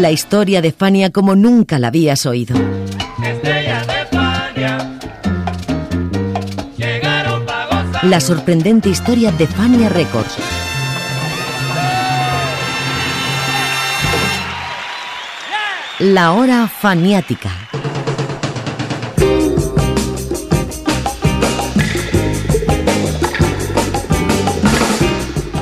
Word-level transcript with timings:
La 0.00 0.10
historia 0.10 0.62
de 0.62 0.72
Fania 0.72 1.10
como 1.10 1.36
nunca 1.36 1.78
la 1.78 1.88
habías 1.88 2.24
oído. 2.24 2.56
La 8.04 8.18
sorprendente 8.18 8.88
historia 8.88 9.30
de 9.30 9.46
Fania 9.46 9.90
Records. 9.90 10.38
La 15.98 16.32
hora 16.32 16.66
faniática. 16.66 17.50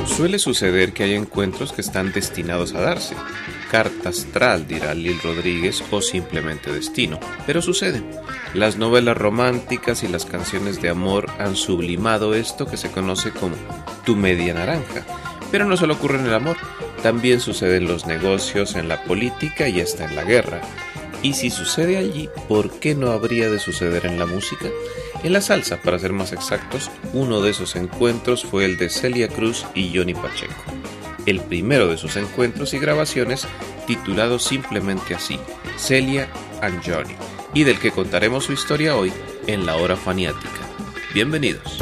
Suele 0.07 0.39
suceder 0.39 0.93
que 0.93 1.03
hay 1.03 1.15
encuentros 1.15 1.73
que 1.73 1.81
están 1.81 2.13
destinados 2.13 2.73
a 2.77 2.81
darse. 2.81 3.17
Carta 3.71 4.09
astral, 4.09 4.67
dirá 4.67 4.95
Lil 4.95 5.21
Rodríguez, 5.23 5.83
o 5.91 6.01
simplemente 6.01 6.73
destino. 6.73 7.21
Pero 7.47 7.63
suceden. 7.63 8.09
Las 8.55 8.77
novelas 8.77 9.17
románticas 9.17 10.03
y 10.03 10.09
las 10.09 10.25
canciones 10.25 10.81
de 10.81 10.89
amor 10.89 11.27
han 11.39 11.55
sublimado 11.55 12.35
esto 12.35 12.67
que 12.67 12.77
se 12.77 12.91
conoce 12.91 13.31
como 13.31 13.57
tu 14.05 14.17
media 14.17 14.55
naranja. 14.55 15.05
Pero 15.51 15.67
no 15.67 15.77
solo 15.77 15.95
ocurre 15.95 16.19
en 16.19 16.27
el 16.27 16.35
amor, 16.35 16.57
también 17.03 17.41
sucede 17.41 17.77
en 17.77 17.87
los 17.87 18.07
negocios, 18.07 18.75
en 18.75 18.89
la 18.89 19.05
política 19.05 19.69
y 19.69 19.81
hasta 19.81 20.05
en 20.05 20.17
la 20.17 20.25
guerra. 20.25 20.61
Y 21.23 21.35
si 21.35 21.51
sucede 21.51 21.97
allí, 21.97 22.29
¿por 22.49 22.71
qué 22.79 22.95
no 22.95 23.11
habría 23.11 23.51
de 23.51 23.59
suceder 23.59 24.07
en 24.07 24.19
la 24.19 24.27
música? 24.27 24.69
En 25.25 25.33
la 25.33 25.41
salsa, 25.41 25.83
para 25.83 25.99
ser 25.99 26.13
más 26.13 26.33
exactos, 26.33 26.91
uno 27.13 27.41
de 27.41 27.51
esos 27.51 27.75
encuentros 27.75 28.45
fue 28.45 28.65
el 28.65 28.79
de 28.79 28.89
Celia 28.89 29.29
Cruz 29.29 29.67
y 29.75 29.97
Johnny 29.97 30.15
Pacheco. 30.15 30.55
El 31.29 31.43
primero 31.43 31.89
de 31.89 31.99
sus 31.99 32.17
encuentros 32.17 32.73
y 32.73 32.79
grabaciones, 32.79 33.47
titulado 33.87 34.39
simplemente 34.39 35.15
así, 35.15 35.39
Celia 35.77 36.27
and 36.63 36.81
Johnny, 36.83 37.15
y 37.53 37.65
del 37.65 37.79
que 37.79 37.91
contaremos 37.91 38.45
su 38.45 38.55
historia 38.55 38.97
hoy 38.97 39.13
en 39.47 39.67
la 39.67 39.77
hora 39.77 39.95
faniática. 39.95 40.67
Bienvenidos. 41.13 41.81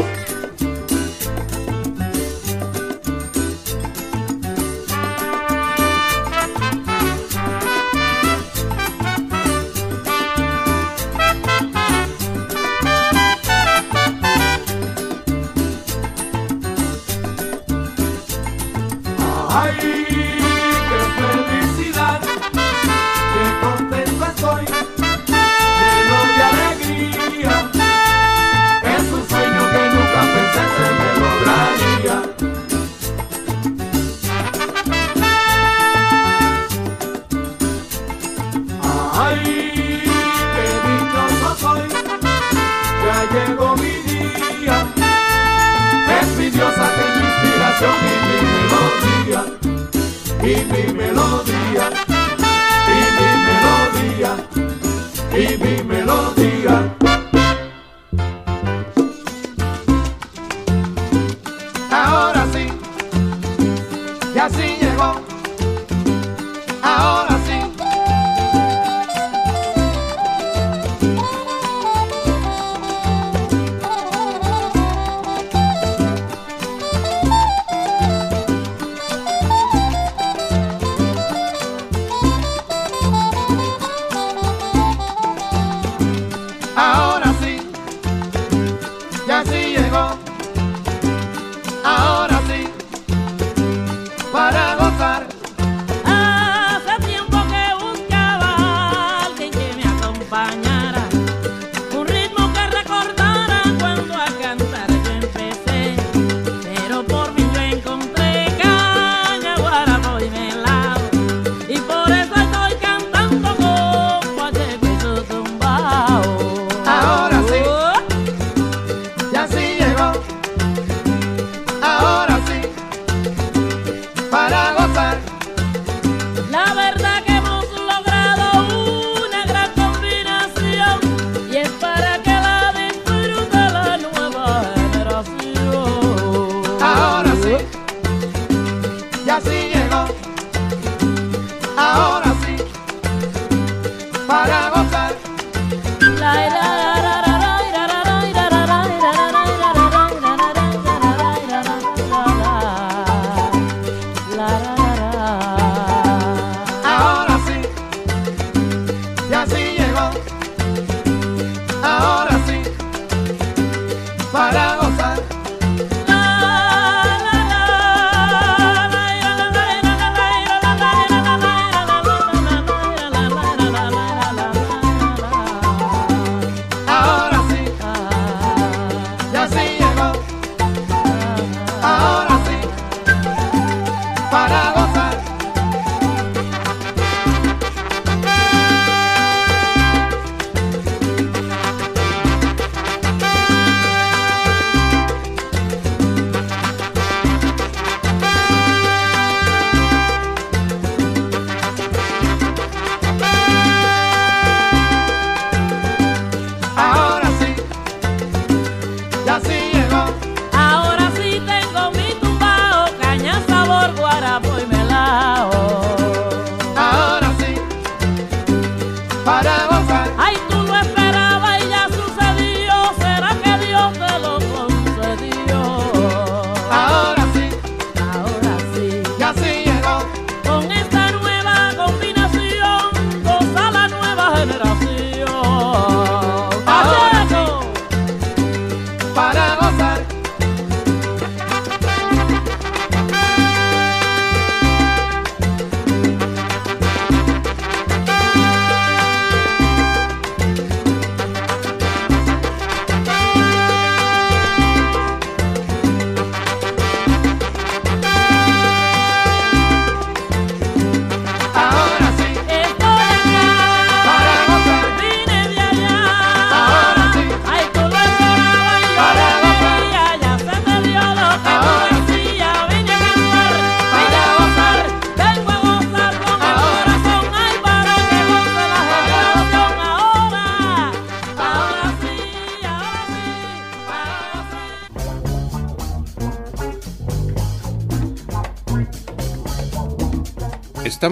para 239.16 239.45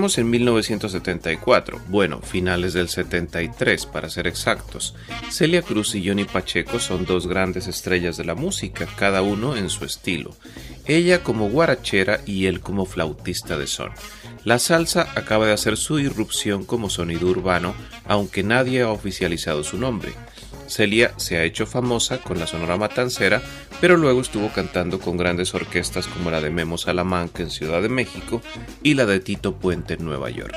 Estamos 0.05 0.19
en 0.19 0.29
1974, 0.29 1.81
bueno, 1.89 2.21
finales 2.21 2.75
del 2.75 2.91
73 2.91 3.87
para 3.87 4.11
ser 4.11 4.27
exactos. 4.27 4.95
Celia 5.31 5.62
Cruz 5.62 5.95
y 5.95 6.06
Johnny 6.06 6.25
Pacheco 6.25 6.79
son 6.79 7.06
dos 7.06 7.27
grandes 7.27 7.69
estrellas 7.69 8.19
de 8.19 8.27
la 8.27 8.35
música, 8.35 8.87
cada 8.99 9.23
uno 9.23 9.56
en 9.56 9.71
su 9.71 9.87
estilo. 9.87 10.37
Ella 10.85 11.23
como 11.23 11.49
guarachera 11.49 12.21
y 12.27 12.45
él 12.45 12.61
como 12.61 12.85
flautista 12.85 13.56
de 13.56 13.67
son. 13.67 13.93
La 14.45 14.59
salsa 14.59 15.09
acaba 15.15 15.47
de 15.47 15.55
hacer 15.55 15.79
su 15.79 15.99
irrupción 15.99 16.67
como 16.67 16.91
sonido 16.91 17.27
urbano, 17.29 17.75
aunque 18.05 18.43
nadie 18.43 18.83
ha 18.83 18.91
oficializado 18.91 19.65
su 19.65 19.79
nombre. 19.79 20.12
Celia 20.75 21.15
se 21.19 21.37
ha 21.37 21.44
hecho 21.44 21.67
famosa 21.67 22.19
con 22.19 22.41
la 22.41 22.49
Sonora 22.49 22.76
Matancera, 22.76 23.41
pero 23.81 23.97
luego 23.97 24.21
estuvo 24.21 24.49
cantando 24.49 24.99
con 24.99 25.17
grandes 25.17 25.55
orquestas 25.55 26.09
como 26.09 26.32
la 26.32 26.41
de 26.41 26.50
Memo 26.50 26.79
Salamanca 26.79 27.44
en 27.44 27.50
Ciudad 27.50 27.81
de 27.81 27.88
México 27.88 28.43
y 28.82 28.94
la 28.94 29.06
de 29.06 29.21
Tito 29.21 29.55
Puente 29.55 29.94
en 29.94 30.05
Nueva 30.05 30.31
York. 30.31 30.56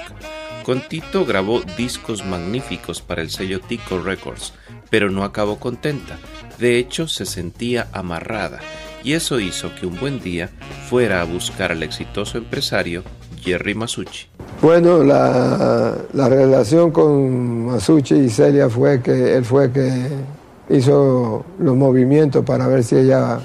Con 0.63 0.81
Tito 0.81 1.23
grabó 1.23 1.61
discos 1.77 2.25
magníficos 2.25 3.03
para 3.03 3.21
el 3.21 3.29
sello 3.29 3.59
Tico 3.59 3.99
Records, 3.99 4.53
pero 4.89 5.11
no 5.11 5.23
acabó 5.23 5.59
contenta. 5.59 6.17
De 6.57 6.79
hecho, 6.79 7.07
se 7.07 7.27
sentía 7.27 7.87
amarrada, 7.91 8.59
y 9.03 9.13
eso 9.13 9.39
hizo 9.39 9.75
que 9.75 9.85
un 9.85 9.99
buen 9.99 10.19
día 10.19 10.49
fuera 10.89 11.21
a 11.21 11.25
buscar 11.25 11.71
al 11.71 11.83
exitoso 11.83 12.39
empresario 12.39 13.03
Jerry 13.47 13.73
Masucci. 13.75 14.27
Bueno, 14.61 15.03
la, 15.03 15.95
la, 16.13 16.29
relación 16.29 16.91
con 16.91 17.67
Masucci 17.67 18.15
y 18.15 18.29
Celia 18.29 18.69
fue 18.69 19.01
que 19.01 19.35
él 19.37 19.45
fue 19.45 19.71
que 19.71 20.07
hizo 20.69 21.45
los 21.59 21.75
movimientos 21.75 22.43
para 22.43 22.67
ver 22.67 22.83
si 22.83 22.97
ella, 22.97 23.39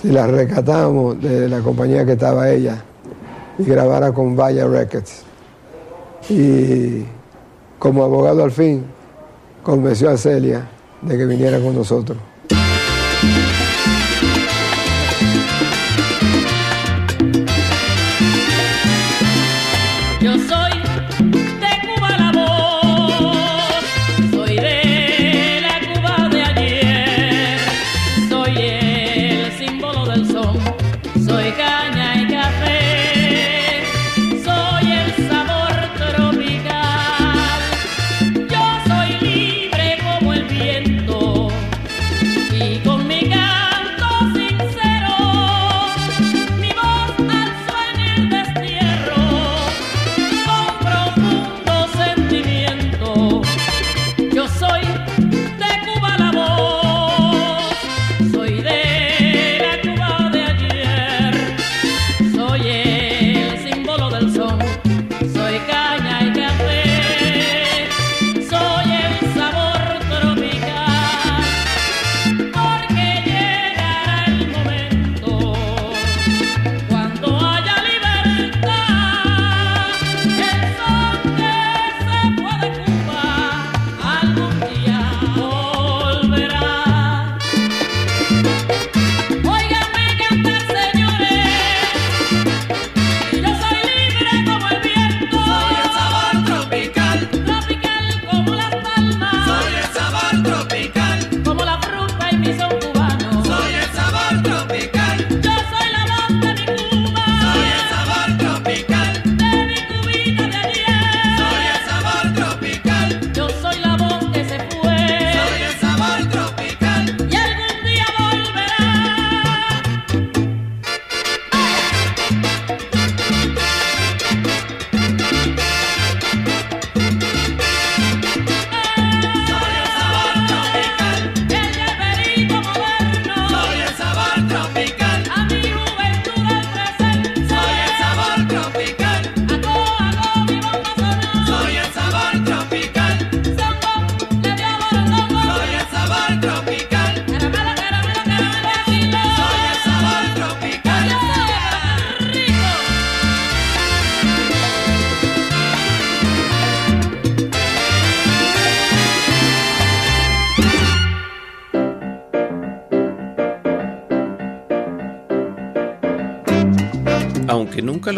si 0.00 0.08
la 0.08 0.26
rescatábamos 0.26 1.20
de 1.20 1.48
la 1.48 1.60
compañía 1.60 2.06
que 2.06 2.12
estaba 2.12 2.48
ella 2.48 2.82
y 3.58 3.64
grabara 3.64 4.12
con 4.12 4.34
Vaya 4.34 4.66
Records. 4.66 5.24
Y 6.30 7.04
como 7.78 8.04
abogado 8.04 8.44
al 8.44 8.52
fin 8.52 8.84
convenció 9.62 10.08
a 10.08 10.16
Celia 10.16 10.66
de 11.02 11.18
que 11.18 11.26
viniera 11.26 11.60
con 11.60 11.74
nosotros. 11.74 12.16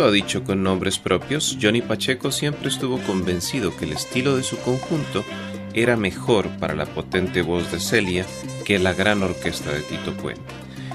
Ha 0.04 0.10
dicho 0.10 0.44
con 0.44 0.62
nombres 0.62 0.98
propios, 0.98 1.58
Johnny 1.60 1.80
Pacheco 1.80 2.30
siempre 2.30 2.68
estuvo 2.68 2.98
convencido 3.00 3.76
que 3.76 3.84
el 3.84 3.92
estilo 3.92 4.36
de 4.36 4.42
su 4.42 4.58
conjunto 4.58 5.24
era 5.72 5.96
mejor 5.96 6.48
para 6.58 6.74
la 6.74 6.86
potente 6.86 7.42
voz 7.42 7.70
de 7.72 7.80
Celia 7.80 8.26
que 8.64 8.78
la 8.78 8.92
gran 8.92 9.22
orquesta 9.22 9.72
de 9.72 9.80
Tito 9.80 10.12
Puente. 10.14 10.42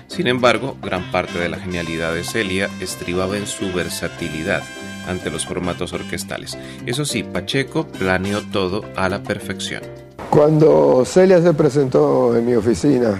Sin 0.07 0.27
embargo, 0.27 0.77
gran 0.81 1.11
parte 1.11 1.37
de 1.37 1.49
la 1.49 1.59
genialidad 1.59 2.13
de 2.13 2.23
Celia 2.23 2.69
estribaba 2.79 3.37
en 3.37 3.47
su 3.47 3.71
versatilidad 3.73 4.63
ante 5.07 5.29
los 5.29 5.45
formatos 5.45 5.93
orquestales. 5.93 6.57
Eso 6.85 7.05
sí, 7.05 7.23
Pacheco 7.23 7.87
planeó 7.87 8.41
todo 8.51 8.83
a 8.95 9.09
la 9.09 9.23
perfección. 9.23 9.81
Cuando 10.29 11.03
Celia 11.05 11.41
se 11.41 11.53
presentó 11.53 12.35
en 12.35 12.45
mi 12.45 12.55
oficina 12.55 13.19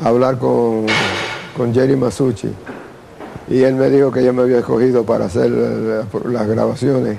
a 0.00 0.08
hablar 0.08 0.38
con, 0.38 0.86
con 1.56 1.74
Jerry 1.74 1.96
Masucci, 1.96 2.48
y 3.48 3.62
él 3.62 3.74
me 3.74 3.90
dijo 3.90 4.10
que 4.10 4.20
ella 4.20 4.32
me 4.32 4.42
había 4.42 4.58
escogido 4.58 5.04
para 5.04 5.26
hacer 5.26 5.50
las 5.50 6.46
grabaciones. 6.46 7.18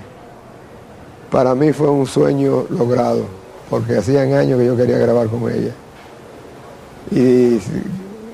Para 1.30 1.54
mí 1.54 1.72
fue 1.72 1.90
un 1.90 2.08
sueño 2.08 2.66
logrado, 2.70 3.26
porque 3.70 3.98
hacían 3.98 4.34
años 4.34 4.60
que 4.60 4.66
yo 4.66 4.76
quería 4.76 4.98
grabar 4.98 5.28
con 5.28 5.52
ella. 5.52 5.72
Y 7.12 7.60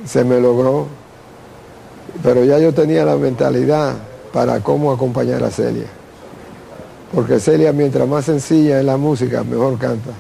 se 0.05 0.23
me 0.23 0.39
logró, 0.39 0.87
pero 2.23 2.45
ya 2.45 2.59
yo 2.59 2.73
tenía 2.73 3.03
la 3.03 3.15
mentalidad 3.17 3.95
para 4.31 4.61
cómo 4.61 4.91
acompañar 4.91 5.43
a 5.43 5.49
Celia. 5.49 5.87
Porque 7.13 7.39
Celia, 7.39 7.73
mientras 7.73 8.07
más 8.07 8.25
sencilla 8.25 8.79
es 8.79 8.85
la 8.85 8.95
música, 8.95 9.43
mejor 9.43 9.77
canta. 9.77 10.11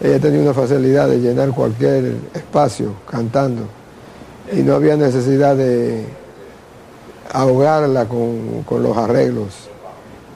Ella 0.00 0.20
tenía 0.20 0.42
una 0.42 0.54
facilidad 0.54 1.08
de 1.08 1.18
llenar 1.18 1.50
cualquier 1.50 2.14
espacio 2.32 2.92
cantando 3.10 3.62
y 4.52 4.62
no 4.62 4.74
había 4.74 4.96
necesidad 4.96 5.56
de 5.56 6.06
ahogarla 7.32 8.06
con, 8.06 8.64
los 8.82 8.96
arreglos. 8.96 9.68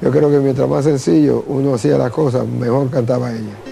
Yo 0.01 0.11
creo 0.11 0.31
que 0.31 0.39
mientras 0.39 0.69
más 0.69 0.85
sencillo 0.85 1.45
uno 1.47 1.75
hacía 1.75 1.97
las 1.97 2.11
cosas, 2.11 2.47
mejor 2.47 2.91
cantaba 2.91 3.31
ella. 3.33 3.72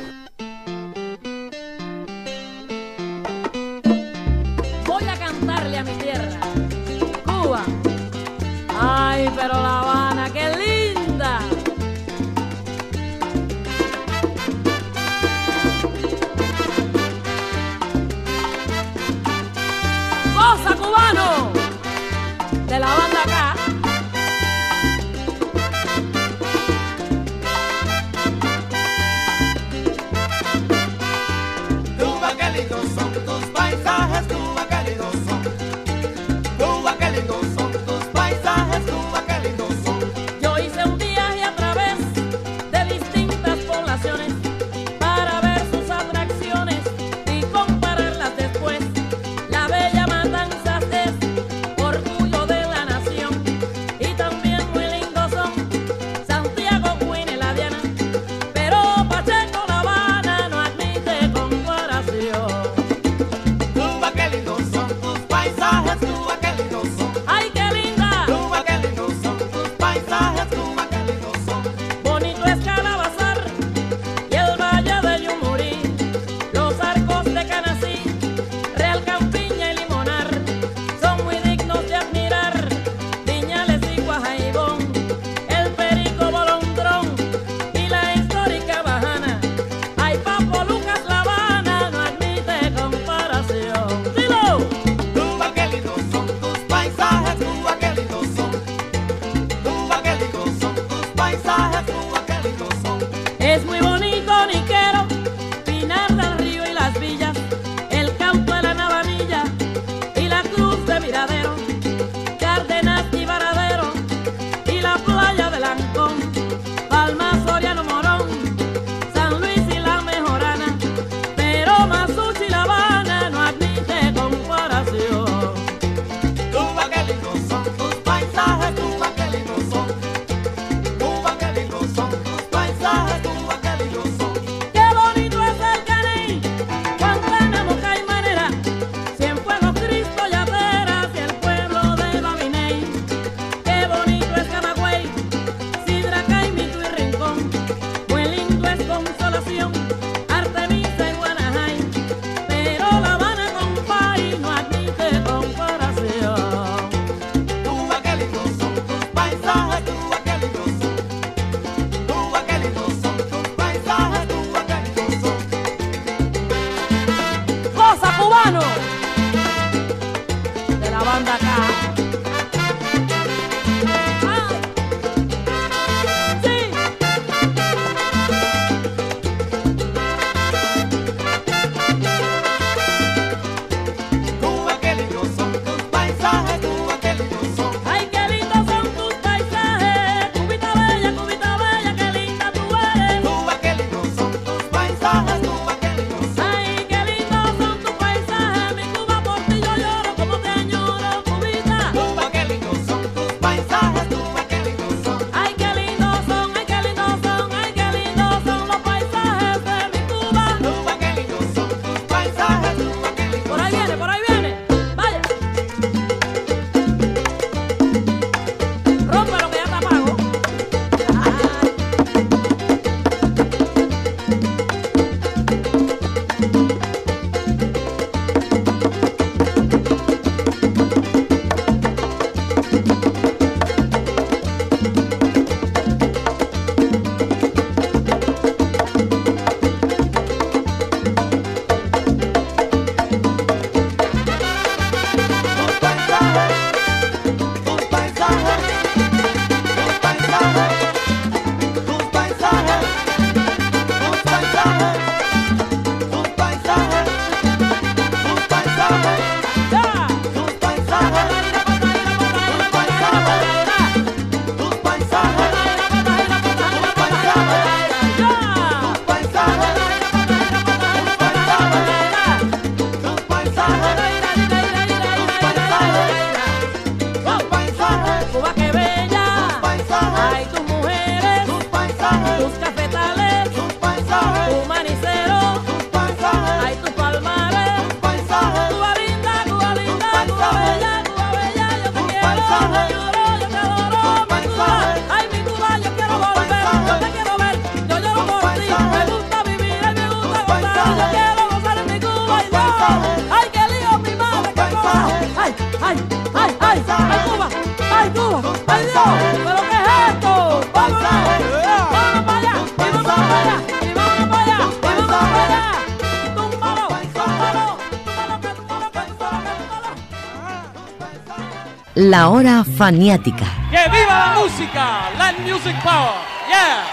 La 322.10 322.28
Hora 322.28 322.64
Faniática. 322.64 323.46
¡Que 323.70 323.88
viva 323.88 324.34
la 324.34 324.40
música! 324.40 325.10
Land 325.16 325.38
Music 325.48 325.76
Power. 325.80 326.10
¡Yeah! 326.48 326.84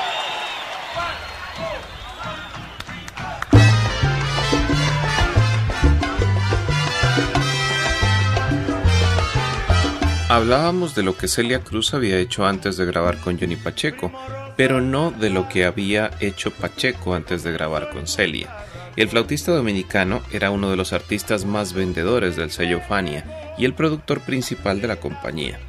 Hablábamos 10.29 10.93
de 10.93 11.01
lo 11.01 11.17
que 11.17 11.27
Celia 11.27 11.61
Cruz 11.61 11.95
había 11.95 12.19
hecho 12.19 12.45
antes 12.45 12.77
de 12.77 12.85
grabar 12.85 13.17
con 13.17 13.39
Johnny 13.39 13.55
Pacheco, 13.55 14.11
pero 14.55 14.81
no 14.81 15.09
de 15.09 15.31
lo 15.31 15.49
que 15.49 15.65
había 15.65 16.11
hecho 16.19 16.51
Pacheco 16.51 17.15
antes 17.15 17.41
de 17.41 17.51
grabar 17.53 17.89
con 17.89 18.05
Celia. 18.05 18.55
El 18.95 19.09
flautista 19.09 19.51
dominicano 19.51 20.21
era 20.31 20.51
uno 20.51 20.69
de 20.69 20.77
los 20.77 20.93
artistas 20.93 21.43
más 21.43 21.73
vendedores 21.73 22.35
del 22.35 22.51
sello 22.51 22.81
Fania 22.87 23.46
y 23.57 23.65
el 23.65 23.73
productor 23.73 24.21
principal 24.21 24.81
de 24.81 24.87
la 24.87 24.97
compañía. 24.97 25.59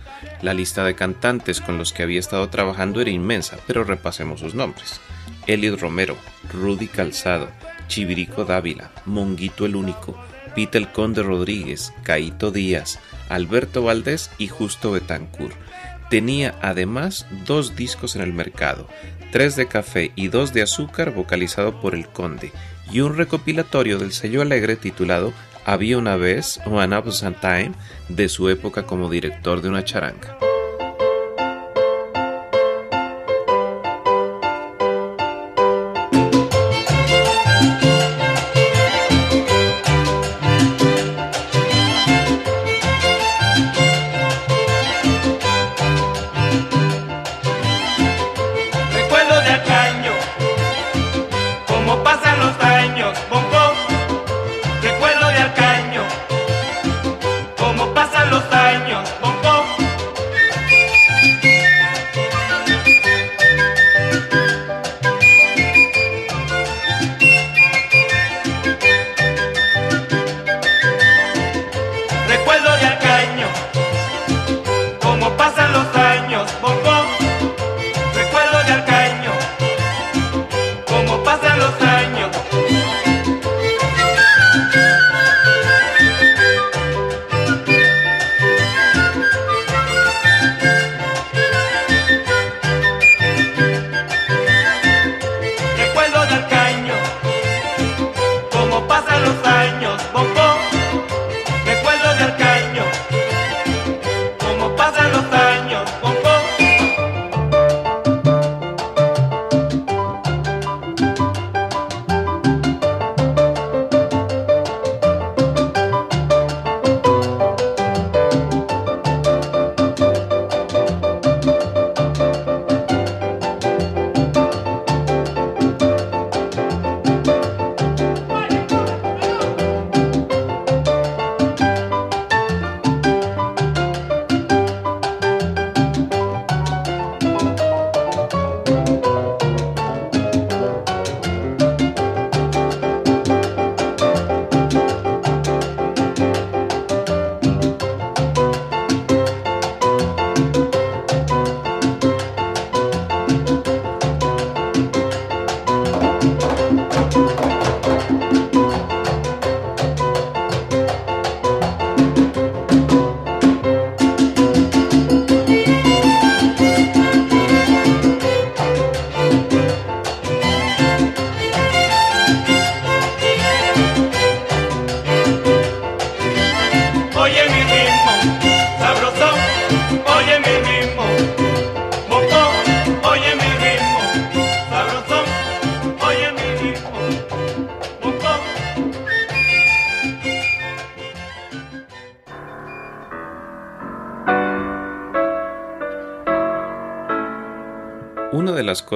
La 0.43 0.55
lista 0.55 0.85
de 0.85 0.95
cantantes 0.95 1.61
con 1.61 1.79
los 1.79 1.93
que 1.93 2.03
había 2.03 2.21
estado 2.21 2.49
trabajando 2.49 3.01
era 3.01 3.11
inmensa, 3.11 3.59
pero 3.67 3.85
repasemos 3.85 4.41
sus 4.41 4.55
nombres. 4.55 5.01
Elliot 5.47 5.81
Romero, 5.81 6.17
Rudy 6.53 6.89
Calzado, 6.89 7.49
Chivirico 7.89 8.45
Dávila, 8.45 8.91
Monguito 9.07 9.65
el 9.65 9.77
Único, 9.77 10.17
Peter 10.55 10.89
Conde 10.93 11.23
Rodríguez, 11.23 11.93
Caito 12.03 12.51
Díaz, 12.51 12.99
Alberto 13.29 13.83
Valdés 13.83 14.31
y 14.39 14.49
Justo 14.49 14.93
Betancourt. 14.93 15.55
Tenía 16.11 16.55
además 16.63 17.27
dos 17.47 17.77
discos 17.77 18.17
en 18.17 18.23
el 18.23 18.33
mercado, 18.33 18.89
tres 19.31 19.57
de 19.57 19.69
café 19.69 20.13
y 20.17 20.29
dos 20.29 20.53
de 20.53 20.63
azúcar 20.63 21.13
vocalizado 21.13 21.81
por 21.81 21.95
el 21.95 22.09
Conde, 22.09 22.53
y 22.91 23.01
un 23.01 23.17
recopilatorio 23.17 23.99
del 23.99 24.13
sello 24.13 24.41
alegre 24.43 24.77
titulado 24.77 25.33
había 25.69 25.99
una 25.99 26.17
vez, 26.17 26.59
One 26.65 26.97
Upon 26.97 27.13
a 27.27 27.41
Time, 27.43 27.73
de 28.09 28.31
su 28.31 28.49
época 28.49 28.85
como 28.85 29.11
director 29.11 29.61
de 29.61 29.69
una 29.69 29.85
charanga. 29.85 30.39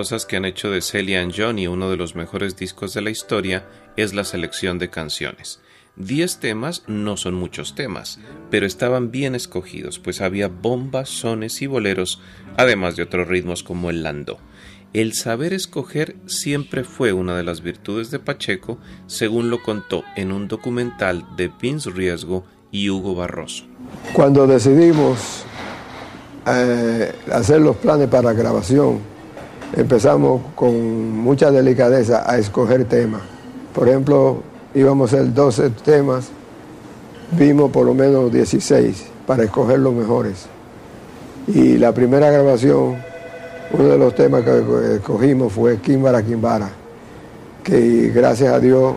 Cosas 0.03 0.27
que 0.27 0.37
han 0.37 0.45
hecho 0.45 0.69
de 0.73 0.83
Celia 0.83 1.23
and 1.23 1.33
Johnny 1.33 1.69
uno 1.69 1.89
de 1.89 1.97
los 1.97 2.17
mejores 2.17 2.57
discos 2.57 2.93
de 2.93 3.03
la 3.03 3.11
historia 3.11 3.69
es 3.97 4.13
la 4.15 4.25
selección 4.25 4.81
de 4.81 4.91
canciones. 4.91 5.61
Diez 5.95 6.41
temas 6.41 6.83
no 6.89 7.17
son 7.17 7.35
muchos 7.35 7.77
temas, 7.77 8.19
pero 8.51 8.67
estaban 8.67 9.13
bien 9.13 9.37
escogidos, 9.37 10.01
pues 10.01 10.21
había 10.21 10.49
bombas, 10.49 11.09
sones 11.09 11.63
y 11.63 11.69
boleros, 11.69 12.21
además 12.57 12.97
de 12.97 13.05
otros 13.05 13.29
ritmos 13.29 13.63
como 13.63 13.91
el 13.91 14.03
landó. 14.03 14.41
El 14.93 15.13
saber 15.13 15.53
escoger 15.53 16.17
siempre 16.27 16.83
fue 16.83 17.13
una 17.13 17.37
de 17.37 17.45
las 17.45 17.61
virtudes 17.61 18.11
de 18.11 18.19
Pacheco, 18.19 18.79
según 19.07 19.51
lo 19.51 19.63
contó 19.63 20.03
en 20.17 20.33
un 20.33 20.49
documental 20.49 21.25
de 21.37 21.49
Vince 21.61 21.91
Riesgo 21.91 22.45
y 22.73 22.91
Hugo 22.91 23.15
Barroso. 23.15 23.67
Cuando 24.15 24.49
decidimos 24.49 25.45
eh, 26.45 27.13
hacer 27.31 27.61
los 27.61 27.77
planes 27.77 28.09
para 28.09 28.33
grabación, 28.33 29.12
empezamos 29.77 30.43
con 30.55 31.17
mucha 31.19 31.51
delicadeza 31.51 32.31
a 32.31 32.39
escoger 32.39 32.85
temas. 32.85 33.23
Por 33.75 33.89
ejemplo, 33.89 34.43
íbamos 34.75 35.13
a 35.13 35.17
hacer 35.17 35.33
12 35.33 35.71
temas, 35.85 36.29
vimos 37.33 37.71
por 37.71 37.87
lo 37.87 37.95
menos 37.95 38.33
16 38.33 39.07
para 39.27 39.45
escoger 39.45 39.79
los 39.79 39.95
mejores. 39.95 40.47
Y 41.49 41.79
la 41.79 41.93
primera 41.93 42.31
grabación, 42.31 42.97
uno 43.73 43.89
de 43.89 43.99
los 43.99 44.15
temas 44.15 44.43
que 44.43 44.97
escogimos 44.97 45.53
fue 45.53 45.79
Kimbara 45.79 46.23
Kimbara, 46.23 46.71
que 47.65 48.13
gracias 48.15 48.53
a 48.53 48.61
Dios 48.61 48.95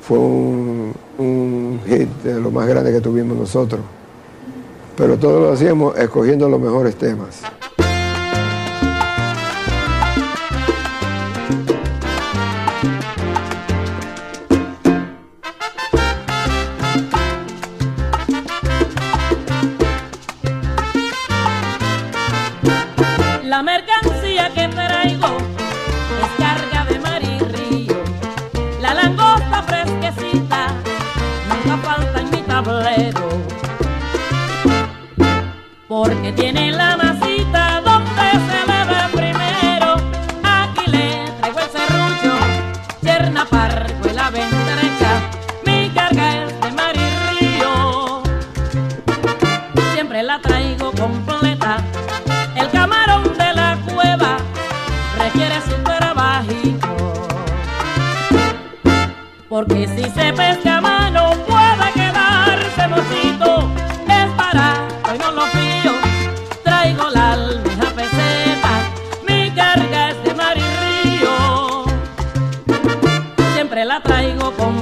fue 0.00 0.18
un, 0.18 0.92
un 1.18 1.80
hit 1.86 2.08
de 2.22 2.40
lo 2.40 2.50
más 2.50 2.66
grande 2.66 2.92
que 2.92 3.00
tuvimos 3.00 3.36
nosotros. 3.36 3.80
Pero 4.96 5.16
todo 5.16 5.40
lo 5.40 5.52
hacíamos 5.52 5.96
escogiendo 5.96 6.48
los 6.48 6.60
mejores 6.60 6.96
temas. 6.96 7.42
Porque 36.22 36.40
tiene 36.40 36.70
la 36.70 37.01
la 73.92 74.00
traigo 74.00 74.50
completa. 74.52 74.81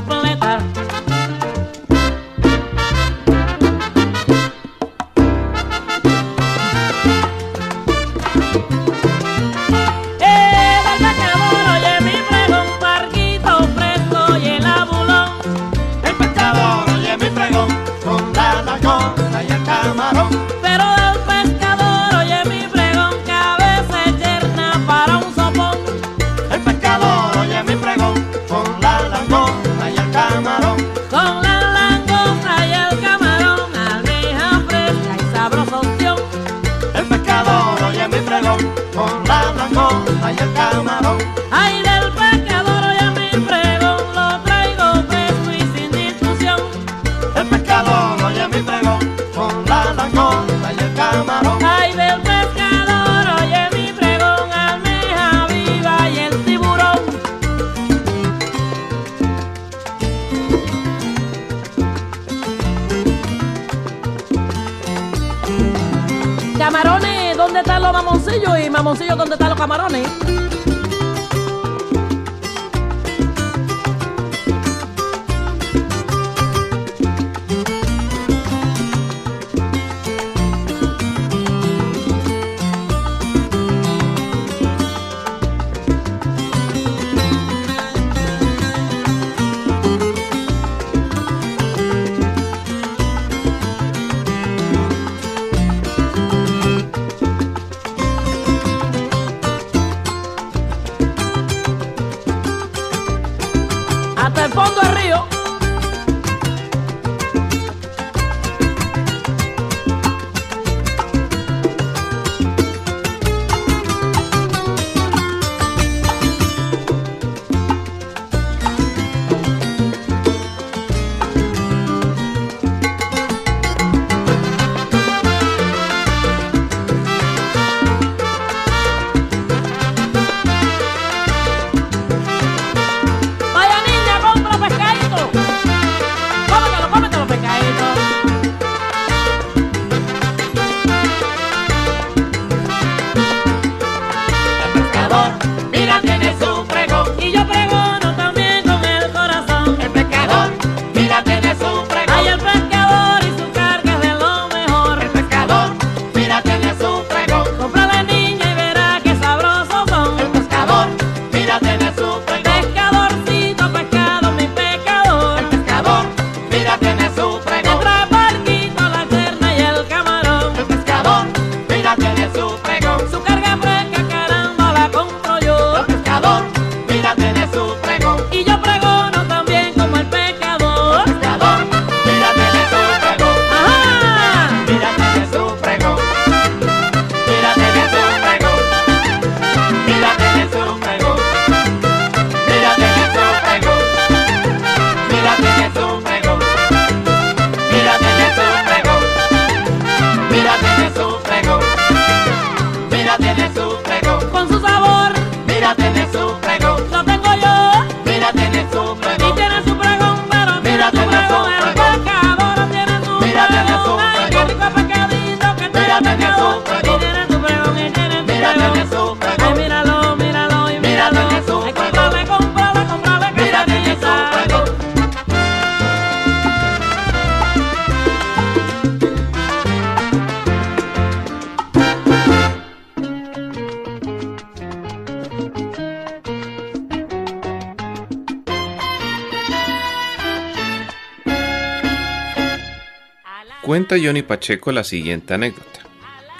Cuenta 243.70 243.94
Johnny 244.02 244.22
Pacheco 244.22 244.72
la 244.72 244.82
siguiente 244.82 245.32
anécdota. 245.32 245.82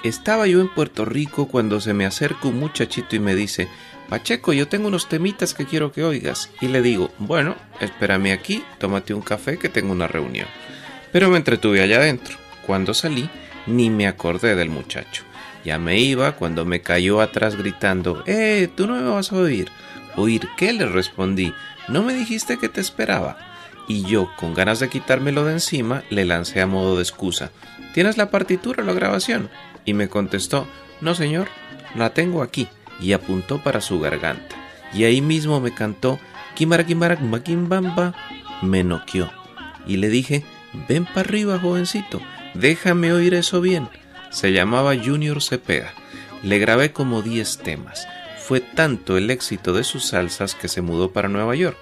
Estaba 0.03 0.47
yo 0.47 0.59
en 0.59 0.67
Puerto 0.67 1.05
Rico 1.05 1.47
cuando 1.47 1.79
se 1.79 1.93
me 1.93 2.05
acerca 2.05 2.49
un 2.49 2.59
muchachito 2.59 3.15
y 3.15 3.19
me 3.19 3.35
dice, 3.35 3.69
Pacheco, 4.09 4.51
yo 4.51 4.67
tengo 4.67 4.89
unos 4.89 5.07
temitas 5.07 5.53
que 5.53 5.65
quiero 5.65 5.93
que 5.93 6.03
oigas. 6.03 6.49
Y 6.59 6.67
le 6.67 6.81
digo, 6.81 7.09
bueno, 7.19 7.55
espérame 7.79 8.33
aquí, 8.33 8.65
tómate 8.79 9.13
un 9.13 9.21
café 9.21 9.57
que 9.57 9.69
tengo 9.69 9.93
una 9.93 10.09
reunión. 10.09 10.49
Pero 11.13 11.29
me 11.29 11.37
entretuve 11.37 11.81
allá 11.81 11.99
adentro. 11.99 12.35
Cuando 12.67 12.93
salí, 12.93 13.29
ni 13.65 13.89
me 13.89 14.07
acordé 14.07 14.53
del 14.55 14.69
muchacho. 14.69 15.23
Ya 15.63 15.79
me 15.79 15.97
iba 15.99 16.33
cuando 16.33 16.65
me 16.65 16.81
cayó 16.81 17.21
atrás 17.21 17.55
gritando, 17.55 18.25
¡Eh, 18.27 18.67
tú 18.75 18.87
no 18.87 18.95
me 18.95 19.09
vas 19.09 19.31
a 19.31 19.37
oír! 19.37 19.69
¿Oír 20.17 20.49
qué? 20.57 20.73
le 20.73 20.85
respondí. 20.85 21.53
¿No 21.87 22.03
me 22.03 22.13
dijiste 22.13 22.57
que 22.57 22.67
te 22.67 22.81
esperaba? 22.81 23.50
Y 23.87 24.03
yo, 24.03 24.29
con 24.37 24.53
ganas 24.53 24.79
de 24.79 24.89
quitármelo 24.89 25.45
de 25.45 25.53
encima, 25.53 26.03
le 26.09 26.25
lancé 26.25 26.61
a 26.61 26.67
modo 26.67 26.95
de 26.95 27.03
excusa. 27.03 27.51
¿Tienes 27.93 28.17
la 28.17 28.29
partitura 28.29 28.83
o 28.83 28.85
la 28.85 28.93
grabación? 28.93 29.49
Y 29.85 29.93
me 29.93 30.07
contestó, 30.07 30.67
no 31.01 31.15
señor, 31.15 31.47
la 31.95 32.13
tengo 32.13 32.41
aquí. 32.41 32.67
Y 32.99 33.13
apuntó 33.13 33.63
para 33.63 33.81
su 33.81 33.99
garganta. 33.99 34.55
Y 34.93 35.05
ahí 35.05 35.21
mismo 35.21 35.59
me 35.59 35.73
cantó, 35.73 36.19
Kimara 36.55 36.85
Kimara 36.85 37.17
Kimbamba. 37.43 38.13
Me 38.61 38.83
noqueó. 38.83 39.31
Y 39.87 39.97
le 39.97 40.09
dije, 40.09 40.43
ven 40.87 41.05
para 41.05 41.21
arriba, 41.21 41.59
jovencito, 41.59 42.21
déjame 42.53 43.11
oír 43.11 43.33
eso 43.33 43.61
bien. 43.61 43.89
Se 44.29 44.53
llamaba 44.53 44.95
Junior 44.95 45.41
Cepeda. 45.41 45.93
Le 46.43 46.59
grabé 46.59 46.91
como 46.91 47.21
10 47.21 47.57
temas. 47.59 48.07
Fue 48.39 48.59
tanto 48.59 49.17
el 49.17 49.29
éxito 49.29 49.73
de 49.73 49.83
sus 49.83 50.05
salsas 50.05 50.55
que 50.55 50.67
se 50.67 50.81
mudó 50.81 51.11
para 51.11 51.29
Nueva 51.29 51.55
York, 51.55 51.77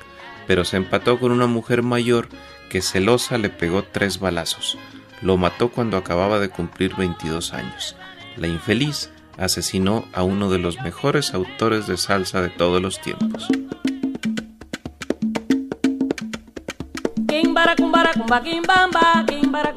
pero 0.49 0.65
se 0.65 0.77
empató 0.77 1.19
con 1.19 1.31
una 1.31 1.45
mujer 1.45 1.83
mayor 1.83 2.27
que 2.71 2.81
celosa 2.81 3.38
le 3.38 3.49
pegó 3.49 3.83
tres 3.83 4.19
balazos. 4.19 4.79
Lo 5.21 5.38
mató 5.38 5.69
cuando 5.69 5.95
acababa 5.95 6.39
de 6.39 6.49
cumplir 6.49 6.95
22 6.95 7.53
años. 7.53 7.95
La 8.35 8.47
infeliz 8.47 9.12
asesinó 9.38 10.05
a 10.12 10.23
uno 10.23 10.49
de 10.49 10.57
los 10.57 10.81
mejores 10.81 11.35
autores 11.35 11.85
de 11.85 11.97
salsa 11.97 12.41
de 12.41 12.49
todos 12.49 12.81
los 12.81 12.99
tiempos. 12.99 13.47
Kimbara 17.27 17.75
kumbara 17.75 18.12
kumba 18.13 18.41
kimbamba, 18.41 19.25
kimbara 19.27 19.71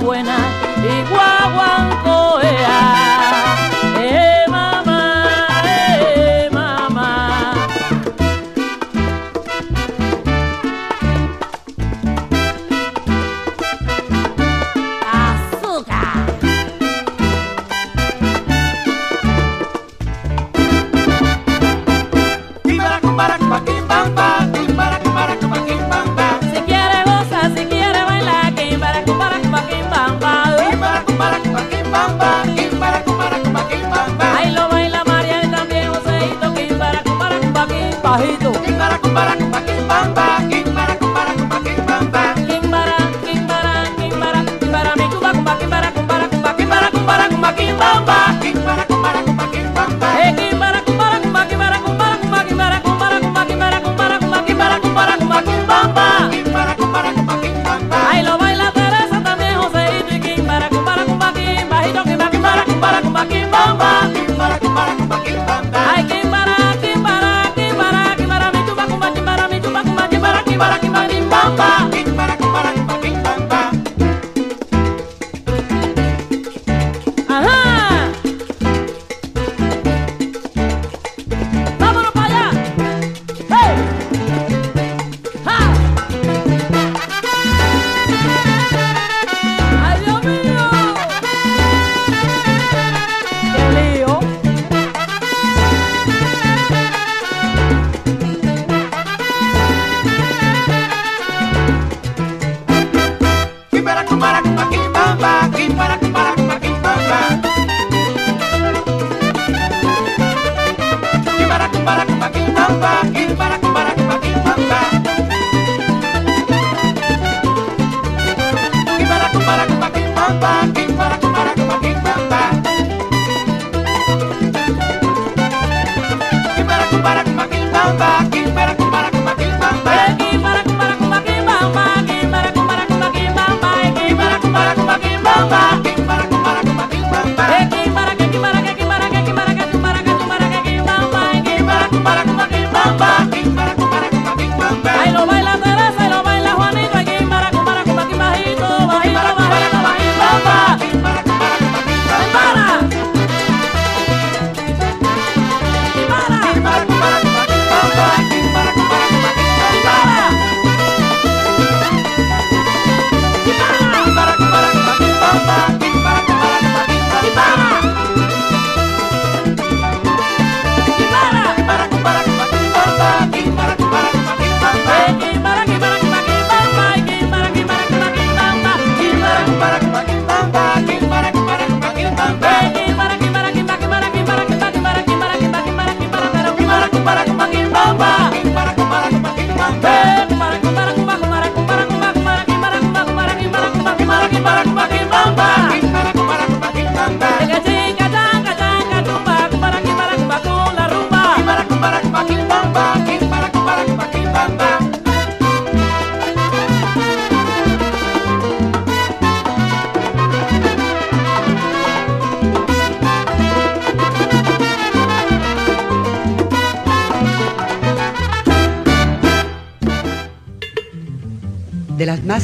buena 0.00 0.49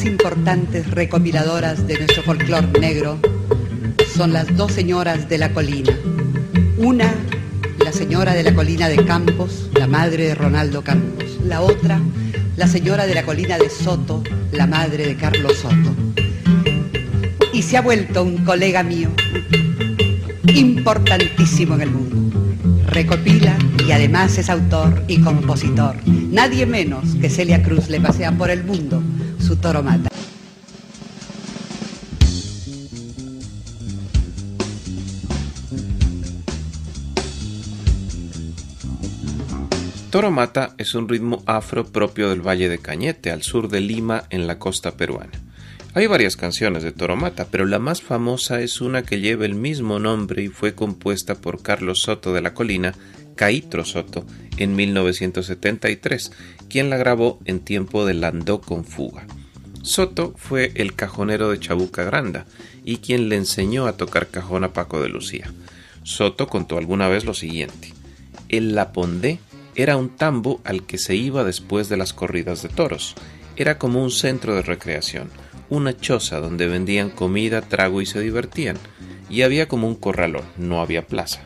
importantes 0.04 0.90
recopiladoras 0.90 1.87
de 1.87 1.96
nuestro 1.98 2.22
folclor 2.22 2.78
negro 2.78 3.18
son 4.16 4.32
las 4.32 4.56
dos 4.56 4.72
señoras 4.72 5.28
de 5.28 5.38
la 5.38 5.52
colina. 5.52 5.96
Una, 6.76 7.14
la 7.85 7.92
señora 7.92 8.35
de 8.35 8.42
la 8.42 8.54
colina 8.54 8.88
de 8.88 9.04
Campos, 9.04 9.70
la 9.74 9.87
madre 9.87 10.24
de 10.24 10.35
Ronaldo 10.35 10.82
Campos. 10.82 11.38
La 11.44 11.61
otra, 11.62 12.00
la 12.56 12.66
señora 12.66 13.06
de 13.06 13.14
la 13.14 13.22
colina 13.22 13.59
de 13.59 13.70
Soto, 13.70 14.22
la 14.52 14.66
madre 14.66 15.06
de 15.06 15.16
Carlos 15.16 15.56
Soto. 15.59 15.94
Y 17.52 17.62
se 17.62 17.76
ha 17.76 17.82
vuelto 17.82 18.22
un 18.22 18.44
colega 18.44 18.82
mío, 18.82 19.11
importantísimo 20.54 21.74
en 21.76 21.80
el 21.80 21.90
mundo. 21.90 22.16
Recopila 22.87 23.56
y 23.87 23.92
además 23.92 24.37
es 24.38 24.50
autor 24.50 25.04
y 25.09 25.20
compositor. 25.20 25.96
Nadie 26.06 26.66
menos 26.66 27.14
que 27.20 27.30
Celia 27.30 27.62
Cruz 27.62 27.88
le 27.88 28.00
pasea 28.00 28.32
por 28.32 28.50
el 28.50 28.64
mundo 28.64 29.02
toro 29.61 29.83
mata. 29.83 30.09
Toro 40.16 40.31
Mata 40.31 40.75
es 40.79 40.95
un 40.95 41.11
ritmo 41.11 41.42
afro 41.45 41.85
propio 41.85 42.31
del 42.31 42.40
Valle 42.40 42.71
de 42.71 42.79
Cañete, 42.79 43.31
al 43.31 43.42
sur 43.42 43.69
de 43.69 43.83
Lima, 43.83 44.25
en 44.31 44.47
la 44.47 44.59
costa 44.59 44.97
peruana. 44.97 45.33
Hay 45.92 46.07
varias 46.07 46.37
canciones 46.37 46.83
de 46.83 46.92
Toro 46.92 47.16
Mata, 47.16 47.49
pero 47.51 47.66
la 47.66 47.79
más 47.79 48.01
famosa 48.01 48.62
es 48.62 48.81
una 48.81 49.03
que 49.03 49.21
lleva 49.21 49.45
el 49.45 49.55
mismo 49.55 49.99
nombre 49.99 50.42
y 50.42 50.49
fue 50.49 50.75
compuesta 50.75 51.35
por 51.35 51.61
Carlos 51.61 52.01
Soto 52.01 52.33
de 52.33 52.40
la 52.40 52.55
Colina, 52.55 52.95
Caitro 53.35 53.85
Soto, 53.85 54.25
en 54.57 54.75
1973, 54.75 56.33
quien 56.71 56.88
la 56.88 56.97
grabó 56.97 57.38
en 57.45 57.61
tiempo 57.61 58.07
de 58.07 58.14
Landó 58.14 58.62
con 58.62 58.87
Fuga. 58.87 59.27
Soto 59.87 60.35
fue 60.37 60.72
el 60.75 60.96
cajonero 60.96 61.49
de 61.49 61.61
Chabuca 61.61 62.03
Granda 62.03 62.44
y 62.85 62.96
quien 62.96 63.29
le 63.29 63.37
enseñó 63.37 63.87
a 63.87 63.96
tocar 63.96 64.27
cajón 64.27 64.64
a 64.64 64.72
Paco 64.72 65.01
de 65.01 65.09
Lucía. 65.09 65.53
Soto 66.03 66.49
contó 66.49 66.77
alguna 66.77 67.07
vez 67.07 67.25
lo 67.25 67.35
siguiente: 67.35 67.94
El 68.49 68.75
Lapondé 68.75 69.38
era 69.77 69.96
un 69.96 70.09
tambo 70.09 70.61
al 70.64 70.85
que 70.87 70.99
se 70.99 71.14
iba 71.14 71.44
después 71.44 71.88
de 71.88 71.96
las 71.96 72.12
corridas 72.12 72.62
de 72.62 72.68
toros. 72.68 73.14
Era 73.55 73.79
como 73.79 74.03
un 74.03 74.11
centro 74.11 74.57
de 74.57 74.62
recreación, 74.62 75.31
una 75.70 75.96
choza 75.96 76.40
donde 76.40 76.66
vendían 76.66 77.11
comida, 77.11 77.62
trago 77.62 78.03
y 78.03 78.07
se 78.07 78.20
divertían. 78.20 78.79
Y 79.31 79.42
había 79.42 79.68
como 79.68 79.87
un 79.87 79.94
corralón, 79.94 80.46
no 80.57 80.81
había 80.81 81.07
plaza. 81.07 81.42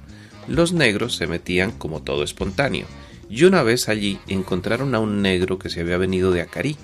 Los 0.48 0.72
negros 0.72 1.14
se 1.14 1.26
metían 1.26 1.72
como 1.72 2.00
todo 2.00 2.24
espontáneo. 2.24 2.86
Y 3.28 3.44
una 3.44 3.62
vez 3.62 3.90
allí 3.90 4.18
encontraron 4.28 4.94
a 4.94 4.98
un 4.98 5.20
negro 5.20 5.58
que 5.58 5.68
se 5.68 5.82
había 5.82 5.98
venido 5.98 6.32
de 6.32 6.40
Acarí, 6.40 6.78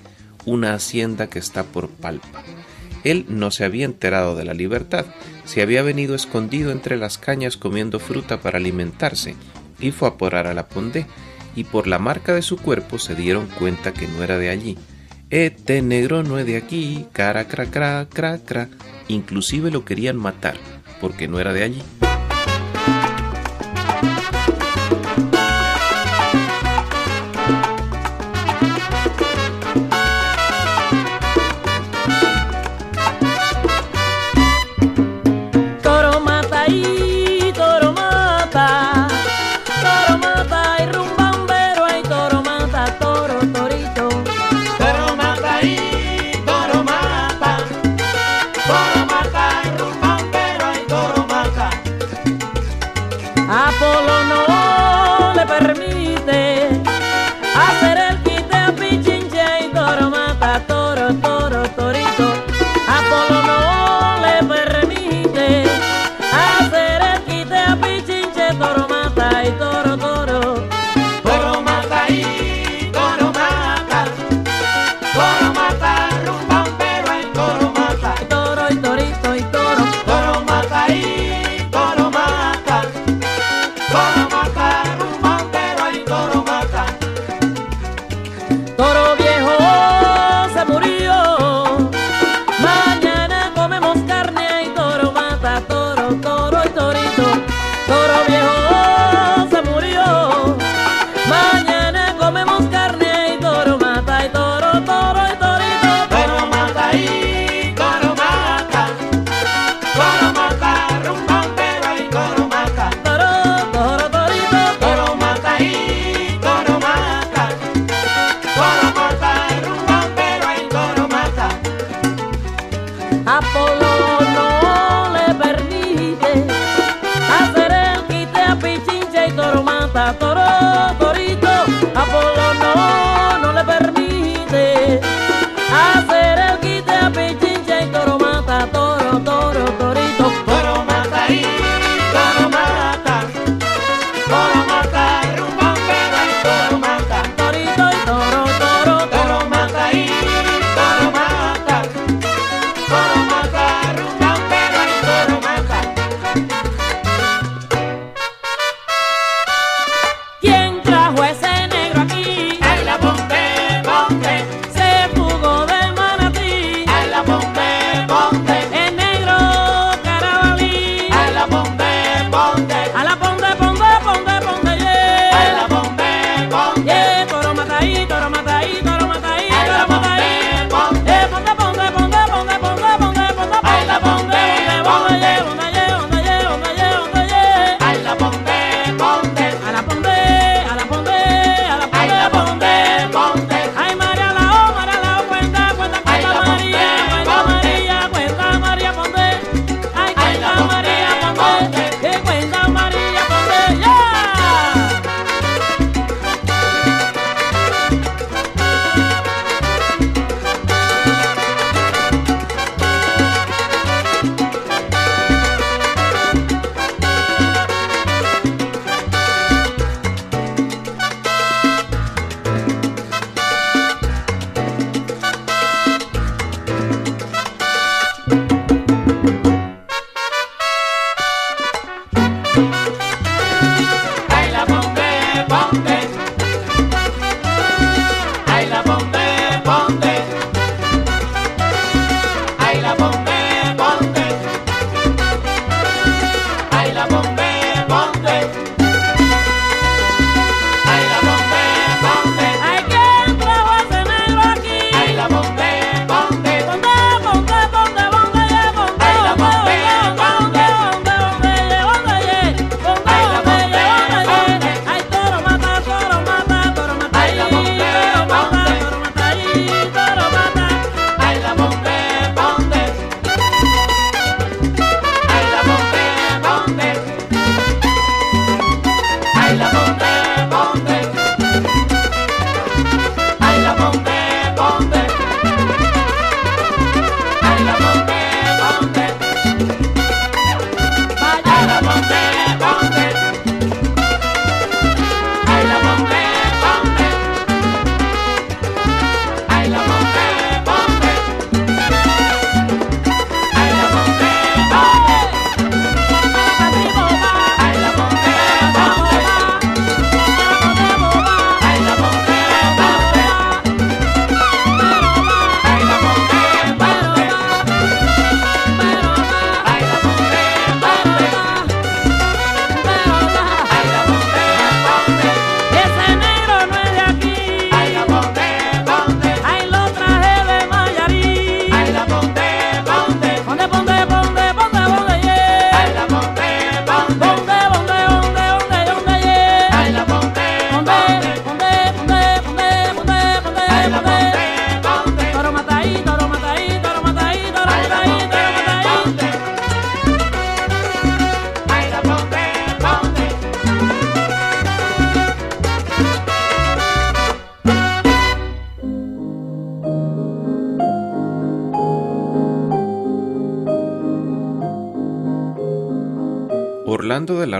una 0.47 0.73
hacienda 0.73 1.27
que 1.27 1.39
está 1.39 1.63
por 1.63 1.89
Palpa. 1.89 2.41
Él 3.03 3.25
no 3.27 3.51
se 3.51 3.65
había 3.65 3.85
enterado 3.85 4.35
de 4.35 4.45
la 4.45 4.53
libertad, 4.53 5.05
se 5.45 5.61
había 5.61 5.83
venido 5.83 6.15
escondido 6.15 6.71
entre 6.71 6.97
las 6.97 7.17
cañas 7.17 7.57
comiendo 7.57 7.99
fruta 7.99 8.41
para 8.41 8.57
alimentarse, 8.57 9.35
y 9.79 9.91
fue 9.91 10.07
a 10.07 10.15
porar 10.15 10.47
a 10.47 10.53
la 10.53 10.67
Pondé, 10.67 11.05
y 11.55 11.65
por 11.65 11.85
la 11.87 11.99
marca 11.99 12.33
de 12.33 12.41
su 12.41 12.57
cuerpo 12.57 12.97
se 12.97 13.13
dieron 13.13 13.47
cuenta 13.59 13.93
que 13.93 14.07
no 14.07 14.23
era 14.23 14.37
de 14.37 14.49
allí. 14.49 14.77
Este 15.29 15.81
negro 15.81 16.23
no 16.23 16.39
es 16.39 16.45
de 16.45 16.55
aquí, 16.55 17.05
cara 17.11 17.47
cra 17.47 17.65
cra 17.65 18.07
cra 18.09 18.37
cra. 18.37 18.69
Inclusive 19.09 19.69
lo 19.71 19.83
querían 19.83 20.15
matar, 20.15 20.55
porque 21.01 21.27
no 21.27 21.39
era 21.39 21.51
de 21.51 21.63
allí. 21.63 21.83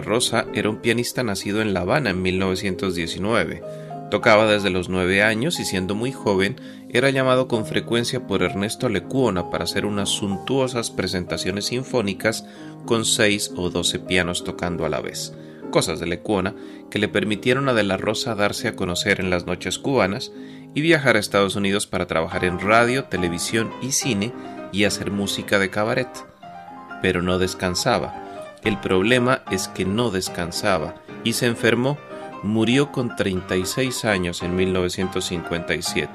Rosa 0.08 0.48
era 0.54 0.70
un 0.70 0.78
pianista 0.78 1.22
nacido 1.22 1.62
en 1.62 1.74
La 1.74 1.82
Habana 1.82 2.12
en 2.12 2.22
1919. 2.22 3.62
Tocaba 4.10 4.48
desde 4.48 4.70
los 4.70 4.88
nueve 4.88 5.22
años 5.22 5.60
y 5.60 5.66
siendo 5.66 5.94
muy 5.94 6.14
joven 6.14 6.56
era 6.90 7.10
llamado 7.10 7.50
con 7.50 7.66
frecuencia 7.66 8.26
por 8.26 8.42
Ernesto 8.42 8.88
Lecuona 8.88 9.50
para 9.50 9.66
hacer 9.66 9.86
unas 9.86 10.08
suntuosas 10.08 10.92
presentaciones 10.92 11.66
sinfónicas 11.66 12.46
con 12.86 13.04
seis 13.04 13.52
o 13.58 13.70
doce 13.70 14.00
pianos 14.00 14.46
tocando 14.46 14.86
a 14.86 14.90
la 14.90 15.02
vez. 15.02 15.34
Cosas 15.72 16.00
de 16.00 16.08
Lecuona 16.08 16.56
que 16.90 17.00
le 17.00 17.10
permitieron 17.10 17.68
a 17.68 17.74
De 17.74 17.84
la 17.84 17.98
Rosa 17.98 18.34
darse 18.34 18.70
a 18.70 18.78
conocer 18.78 19.20
en 19.20 19.30
las 19.30 19.46
noches 19.46 19.78
cubanas 19.78 20.32
y 20.74 20.80
viajar 20.80 21.18
a 21.18 21.20
Estados 21.20 21.58
Unidos 21.58 21.86
para 21.86 22.08
trabajar 22.08 22.46
en 22.46 22.60
radio, 22.62 23.04
televisión 23.04 23.74
y 23.82 23.92
cine 23.92 24.32
y 24.72 24.86
hacer 24.86 25.12
música 25.12 25.60
de 25.60 25.70
cabaret. 25.70 26.08
Pero 27.02 27.22
no 27.22 27.40
descansaba. 27.40 28.27
El 28.64 28.80
problema 28.80 29.42
es 29.52 29.68
que 29.68 29.86
no 29.86 30.10
descansaba 30.10 30.96
y 31.24 31.34
se 31.34 31.46
enfermó. 31.46 31.98
Murió 32.44 32.92
con 32.92 33.16
36 33.16 34.06
años 34.06 34.44
en 34.44 34.56
1957, 34.56 36.12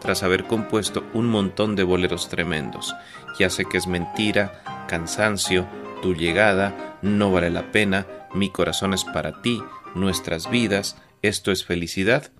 tras 0.00 0.22
haber 0.22 0.44
compuesto 0.44 1.04
un 1.14 1.26
montón 1.26 1.76
de 1.76 1.82
boleros 1.82 2.28
tremendos. 2.28 2.94
Ya 3.38 3.48
sé 3.48 3.64
que 3.64 3.78
es 3.78 3.86
mentira, 3.86 4.62
cansancio, 4.86 5.66
tu 6.02 6.14
llegada, 6.14 6.98
no 7.00 7.32
vale 7.32 7.48
la 7.48 7.72
pena, 7.72 8.06
mi 8.34 8.50
corazón 8.50 8.92
es 8.92 9.04
para 9.04 9.40
ti, 9.40 9.62
nuestras 9.94 10.50
vidas, 10.50 10.96
esto 11.22 11.52
es 11.52 11.64
felicidad 11.64 12.32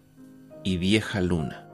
y 0.63 0.77
vieja 0.77 1.21
luna. 1.21 1.69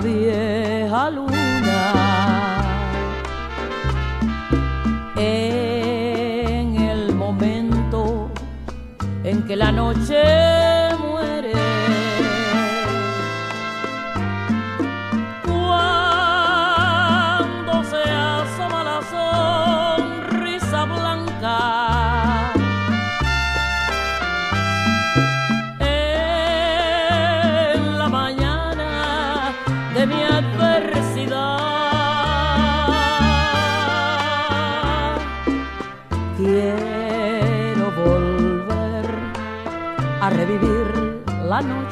bien. 0.00 0.57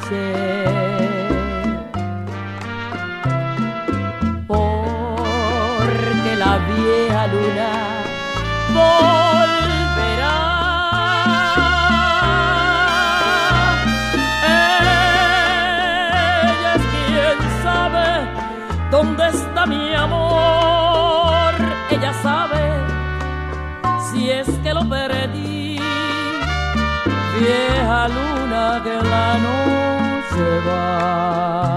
Noche. 0.09 0.33
Porque 4.47 6.35
la 6.35 6.57
vieja 6.57 7.27
luna 7.27 7.71
volverá. 8.73 10.37
Ella 16.43 16.75
es 16.75 16.81
quien 16.91 17.37
sabe 17.63 18.07
dónde 18.91 19.27
está 19.27 19.65
mi 19.65 19.93
amor. 19.93 21.53
Ella 21.89 22.13
sabe 22.21 22.61
si 24.11 24.29
es 24.29 24.47
que 24.63 24.73
lo 24.73 24.87
perdí. 24.87 25.79
Vieja 27.39 28.07
luna 28.07 28.81
que 28.83 28.95
la 29.07 29.37
noche 29.37 29.66
Baba. 30.67 31.76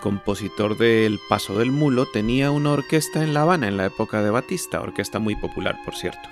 compositor 0.00 0.76
de 0.76 1.06
El 1.06 1.20
Paso 1.28 1.58
del 1.58 1.70
Mulo, 1.70 2.06
tenía 2.06 2.50
una 2.50 2.72
orquesta 2.72 3.22
en 3.22 3.34
La 3.34 3.42
Habana 3.42 3.68
en 3.68 3.76
la 3.76 3.86
época 3.86 4.22
de 4.22 4.30
Batista, 4.30 4.80
orquesta 4.80 5.18
muy 5.18 5.36
popular 5.36 5.76
por 5.84 5.94
cierto. 5.94 6.28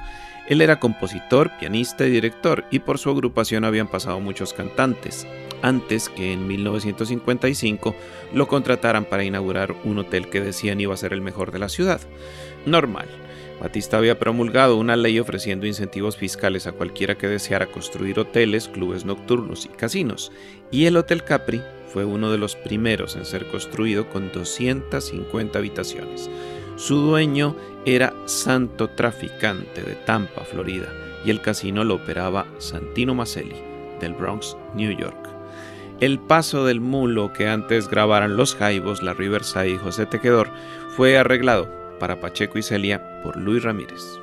Él 0.50 0.60
era 0.62 0.80
compositor, 0.80 1.52
pianista 1.60 2.06
y 2.06 2.10
director, 2.10 2.64
y 2.70 2.80
por 2.80 2.98
su 2.98 3.10
agrupación 3.10 3.64
habían 3.64 3.86
pasado 3.86 4.18
muchos 4.18 4.52
cantantes, 4.52 5.26
antes 5.62 6.08
que 6.08 6.32
en 6.32 6.48
1955 6.48 7.94
lo 8.34 8.48
contrataran 8.48 9.04
para 9.04 9.24
inaugurar 9.24 9.76
un 9.84 9.98
hotel 9.98 10.28
que 10.28 10.40
decían 10.40 10.80
iba 10.80 10.92
a 10.92 10.96
ser 10.96 11.12
el 11.12 11.20
mejor 11.20 11.52
de 11.52 11.60
la 11.60 11.68
ciudad. 11.68 12.00
Normal. 12.66 13.06
Batista 13.60 13.98
había 13.98 14.18
promulgado 14.18 14.76
una 14.76 14.96
ley 14.96 15.20
ofreciendo 15.20 15.66
incentivos 15.66 16.16
fiscales 16.16 16.66
a 16.66 16.72
cualquiera 16.72 17.16
que 17.16 17.28
deseara 17.28 17.66
construir 17.66 18.18
hoteles, 18.18 18.68
clubes 18.68 19.04
nocturnos 19.04 19.66
y 19.66 19.68
casinos, 19.68 20.32
y 20.70 20.86
el 20.86 20.96
Hotel 20.96 21.22
Capri 21.24 21.60
fue 21.92 22.04
uno 22.04 22.30
de 22.30 22.38
los 22.38 22.56
primeros 22.56 23.16
en 23.16 23.24
ser 23.24 23.46
construido 23.48 24.08
con 24.08 24.30
250 24.32 25.58
habitaciones. 25.58 26.30
Su 26.76 26.96
dueño 26.96 27.56
era 27.84 28.14
Santo 28.26 28.88
Traficante 28.88 29.82
de 29.82 29.94
Tampa, 29.94 30.44
Florida, 30.44 30.88
y 31.24 31.30
el 31.30 31.40
casino 31.40 31.84
lo 31.84 31.96
operaba 31.96 32.46
Santino 32.58 33.14
Maselli, 33.14 33.56
del 34.00 34.14
Bronx, 34.14 34.56
New 34.74 34.96
York. 34.96 35.28
El 36.00 36.18
paso 36.18 36.64
del 36.64 36.80
mulo 36.80 37.32
que 37.32 37.48
antes 37.48 37.90
grabaran 37.90 38.36
los 38.36 38.54
Jaivos, 38.54 39.02
la 39.02 39.12
Riverside 39.12 39.70
y 39.70 39.76
José 39.76 40.06
Tequedor 40.06 40.48
fue 40.96 41.18
arreglado 41.18 41.68
para 41.98 42.20
Pacheco 42.20 42.58
y 42.58 42.62
Celia 42.62 43.22
por 43.22 43.36
Luis 43.36 43.62
Ramírez. 43.62 44.18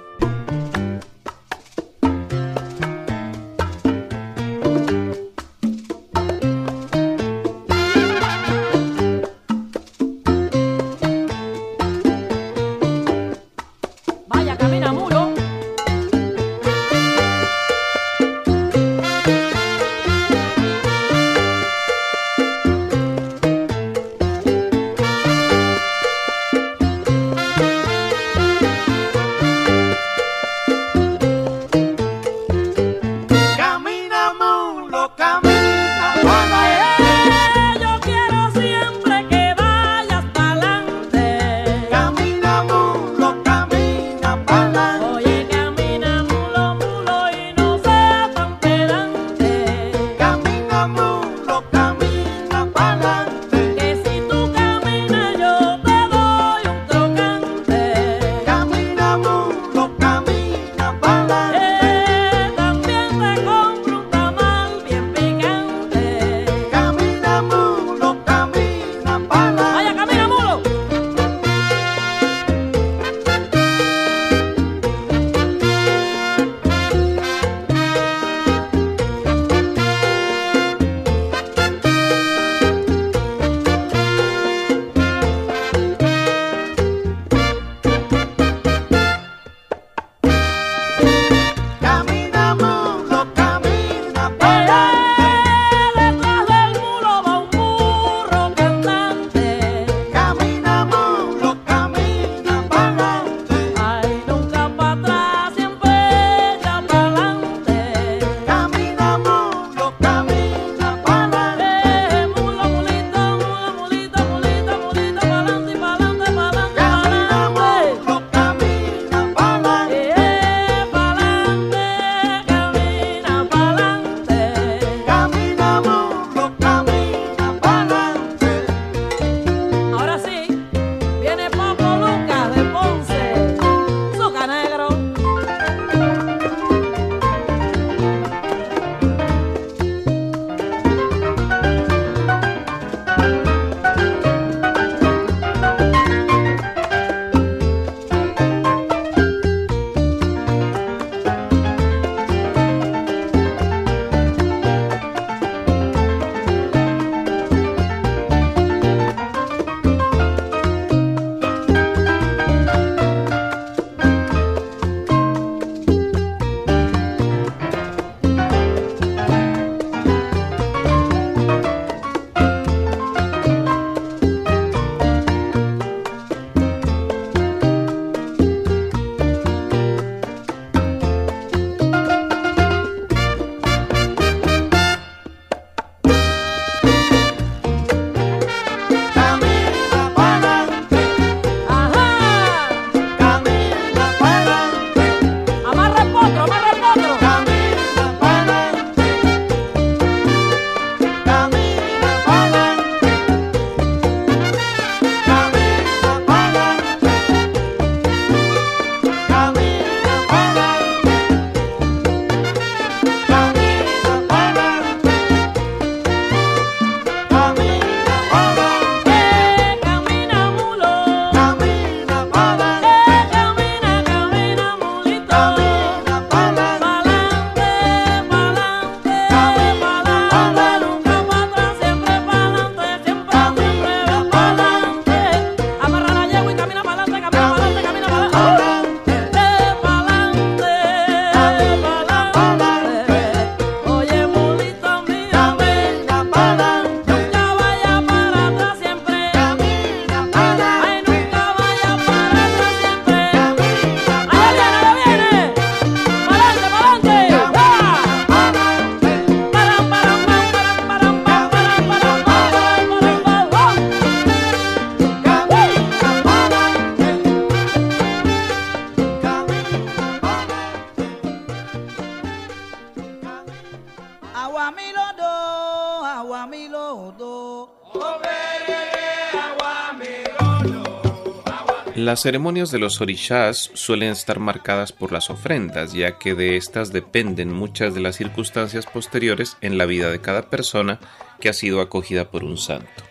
Las 282.17 282.23
ceremonias 282.23 282.71
de 282.71 282.79
los 282.79 282.99
orishas 282.99 283.69
suelen 283.75 284.09
estar 284.09 284.39
marcadas 284.39 284.91
por 284.91 285.11
las 285.11 285.29
ofrendas, 285.29 285.93
ya 285.93 286.17
que 286.17 286.33
de 286.33 286.57
estas 286.57 286.91
dependen 286.91 287.53
muchas 287.53 287.93
de 287.93 288.01
las 288.01 288.15
circunstancias 288.15 288.87
posteriores 288.87 289.55
en 289.61 289.77
la 289.77 289.85
vida 289.85 290.09
de 290.09 290.19
cada 290.19 290.49
persona 290.49 290.99
que 291.39 291.47
ha 291.47 291.53
sido 291.53 291.79
acogida 291.79 292.31
por 292.31 292.43
un 292.43 292.57
santo. 292.57 293.03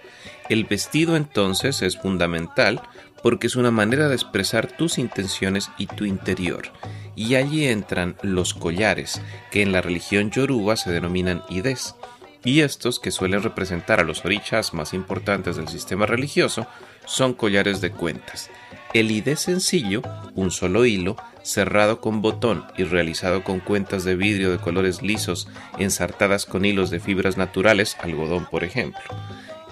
El 0.49 0.65
vestido 0.65 1.15
entonces 1.15 1.83
es 1.83 1.97
fundamental 1.97 2.83
porque 3.23 3.47
es 3.47 3.55
una 3.55 3.71
manera 3.71 4.09
de 4.09 4.17
expresar 4.17 4.77
tus 4.77 4.99
intenciones 4.99 5.71
y 5.79 5.87
tu 5.87 6.05
interior. 6.05 6.73
Y 7.15 7.37
allí 7.37 7.69
entran 7.69 8.17
los 8.23 8.55
collares, 8.55 9.23
que 9.53 9.63
en 9.63 9.71
la 9.71 9.83
religión 9.83 10.33
yoruba 10.33 10.75
se 10.75 10.91
denominan 10.91 11.45
ides. 11.49 11.95
Y 12.43 12.63
estos, 12.63 12.99
que 12.99 13.13
suelen 13.13 13.45
representar 13.45 14.01
a 14.01 14.05
los 14.05 14.25
orichas 14.25 14.75
más 14.75 14.95
importantes 14.95 15.55
del 15.55 15.69
sistema 15.69 16.07
religioso, 16.07 16.67
son 17.05 17.35
collares 17.35 17.81
de 17.81 17.93
cuentas. 17.93 18.51
El 18.97 19.11
ID 19.11 19.34
sencillo, 19.34 20.01
un 20.34 20.51
solo 20.51 20.86
hilo, 20.86 21.16
cerrado 21.42 22.01
con 22.01 22.22
botón 22.22 22.64
y 22.78 22.84
realizado 22.84 23.44
con 23.44 23.61
cuentas 23.61 24.05
de 24.05 24.16
vidrio 24.16 24.51
de 24.51 24.57
colores 24.57 25.03
lisos 25.03 25.49
ensartadas 25.78 26.47
con 26.47 26.64
hilos 26.64 26.88
de 26.88 26.99
fibras 26.99 27.36
naturales, 27.36 27.99
algodón 28.01 28.47
por 28.47 28.64
ejemplo. 28.64 29.03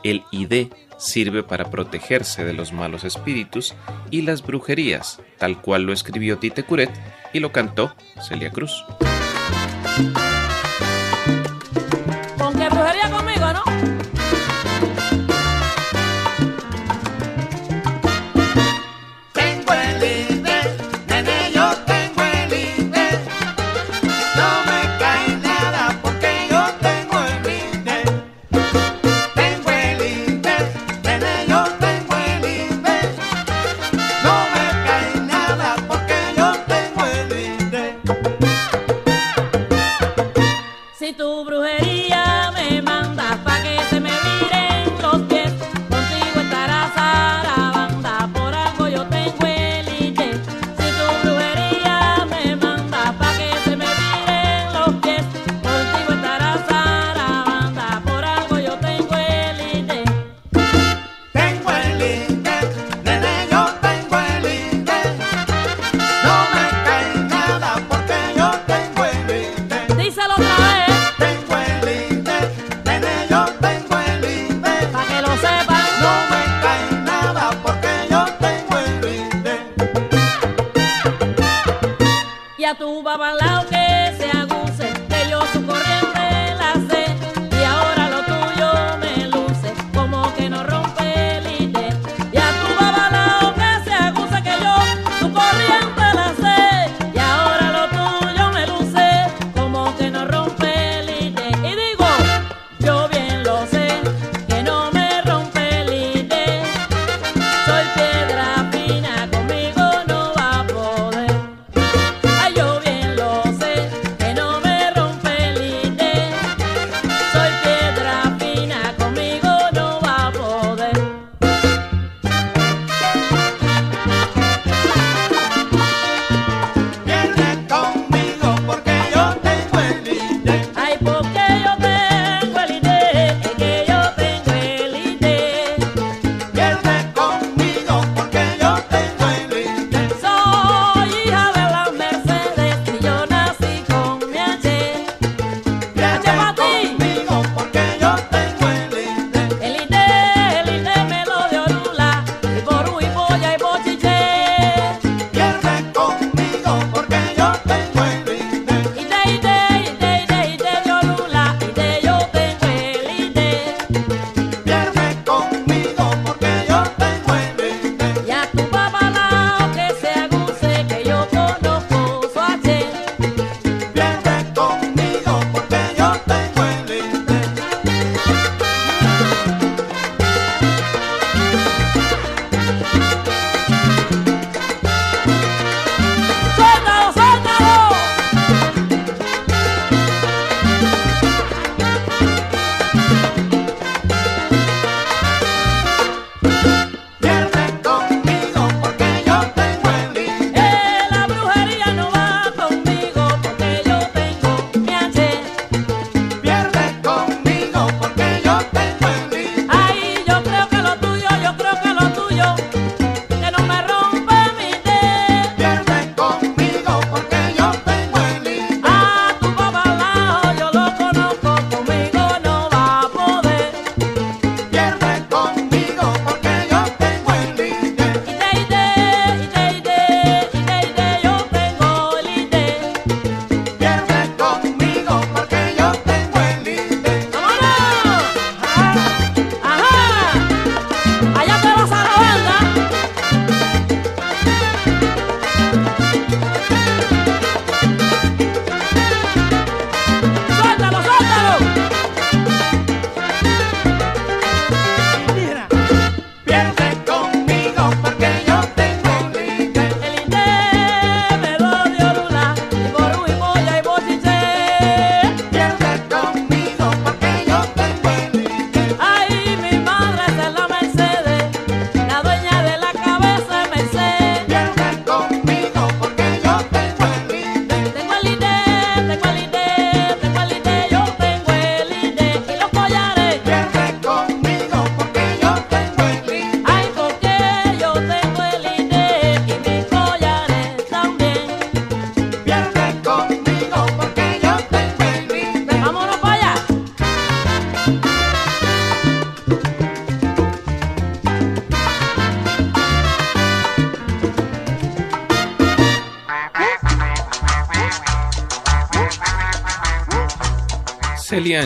El 0.03 0.25
ID 0.31 0.67
sirve 0.99 1.43
para 1.43 1.71
protegerse 1.71 2.45
de 2.45 2.53
los 2.53 2.75
malos 2.75 3.05
espíritus 3.05 3.75
y 4.11 4.21
las 4.21 4.43
brujerías, 4.43 5.23
tal 5.39 5.59
cual 5.63 5.85
lo 5.85 5.95
escribió 5.95 6.37
Tite 6.37 6.65
Curet 6.65 6.91
y 7.33 7.41
lo 7.41 7.51
cantó 7.51 7.97
Celia 8.29 8.51
Cruz. 8.51 8.85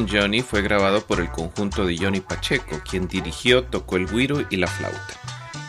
Johnny 0.07 0.43
fue 0.43 0.61
grabado 0.63 1.01
por 1.07 1.19
el 1.19 1.31
conjunto 1.31 1.87
de 1.87 1.97
Johnny 1.97 2.21
Pacheco, 2.21 2.81
quien 2.89 3.09
dirigió, 3.09 3.65
tocó 3.65 3.97
el 3.97 4.07
guiro 4.07 4.45
y 4.51 4.57
la 4.57 4.67
flauta. 4.67 5.15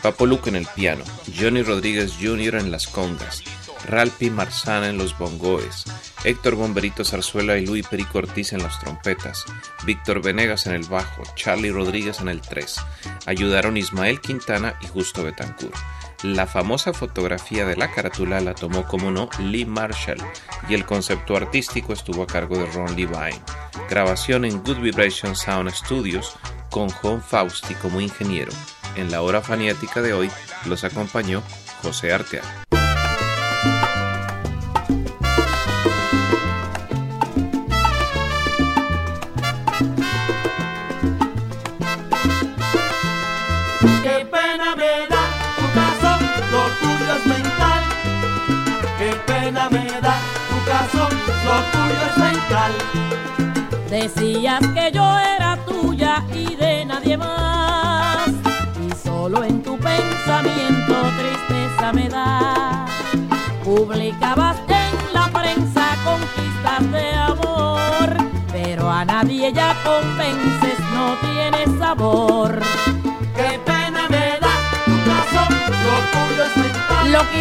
Papo 0.02 0.26
Luco 0.26 0.50
en 0.50 0.56
el 0.56 0.66
piano, 0.66 1.04
Johnny 1.38 1.62
Rodríguez 1.62 2.14
Jr. 2.20 2.56
en 2.56 2.70
las 2.70 2.86
congas, 2.86 3.42
Ralphi 3.86 4.30
Marzana 4.30 4.88
en 4.88 4.98
los 4.98 5.18
bongoes, 5.18 5.84
Héctor 6.24 6.54
Bomberito 6.54 7.04
Zarzuela 7.04 7.56
y 7.56 7.66
Luis 7.66 7.86
Perico 7.86 8.18
Ortiz 8.18 8.52
en 8.52 8.62
las 8.62 8.78
trompetas, 8.78 9.44
Víctor 9.84 10.22
Venegas 10.22 10.66
en 10.66 10.74
el 10.74 10.84
bajo, 10.84 11.22
Charlie 11.34 11.72
Rodríguez 11.72 12.20
en 12.20 12.28
el 12.28 12.40
3. 12.40 12.76
Ayudaron 13.26 13.76
Ismael 13.76 14.20
Quintana 14.20 14.74
y 14.82 14.86
Justo 14.86 15.24
Betancourt. 15.24 15.74
La 16.22 16.46
famosa 16.46 16.92
fotografía 16.92 17.64
de 17.64 17.76
la 17.76 17.90
carátula 17.92 18.40
la 18.40 18.54
tomó 18.54 18.86
como 18.86 19.10
no 19.10 19.30
Lee 19.38 19.64
Marshall 19.64 20.18
y 20.68 20.74
el 20.74 20.84
concepto 20.84 21.34
artístico 21.34 21.94
estuvo 21.94 22.22
a 22.22 22.26
cargo 22.26 22.58
de 22.58 22.66
Ron 22.66 22.94
Levine. 22.94 23.40
Grabación 23.88 24.44
en 24.44 24.62
Good 24.62 24.80
Vibration 24.80 25.34
Sound 25.34 25.70
Studios 25.70 26.36
con 26.70 26.90
John 26.90 27.22
Fausti 27.22 27.74
como 27.74 28.02
ingeniero. 28.02 28.52
En 28.96 29.10
la 29.10 29.22
hora 29.22 29.40
faniática 29.40 30.02
de 30.02 30.12
hoy 30.12 30.30
los 30.66 30.84
acompañó 30.84 31.42
José 31.82 32.12
Arteaga. 32.12 32.69
Decías 54.00 54.60
que 54.68 54.90
yo 54.94 55.18
era 55.18 55.58
tuya 55.66 56.24
y 56.32 56.56
de 56.56 56.86
nadie 56.86 57.18
más. 57.18 58.30
Y 58.80 58.90
solo 58.96 59.44
en 59.44 59.62
tu 59.62 59.76
pensamiento 59.76 60.94
tristeza 61.18 61.92
me 61.92 62.08
da. 62.08 62.86
Publicabas 63.62 64.56
en 64.68 65.12
la 65.12 65.28
prensa 65.28 65.98
conquistas 66.02 66.92
de 66.92 67.12
amor. 67.12 68.08
Pero 68.50 68.90
a 68.90 69.04
nadie 69.04 69.52
ya 69.52 69.76
convences, 69.84 70.78
no 70.94 71.14
tienes 71.20 71.78
sabor. 71.78 72.58
Qué 73.36 73.60
pena 73.66 74.08
me 74.08 74.38
da 74.40 74.54
tu 74.86 74.96
caso, 75.10 75.42
lo 75.84 75.96
tuyo 76.14 76.44
es 76.44 76.56
mental. 76.56 77.12
Lo 77.12 77.20
que. 77.30 77.40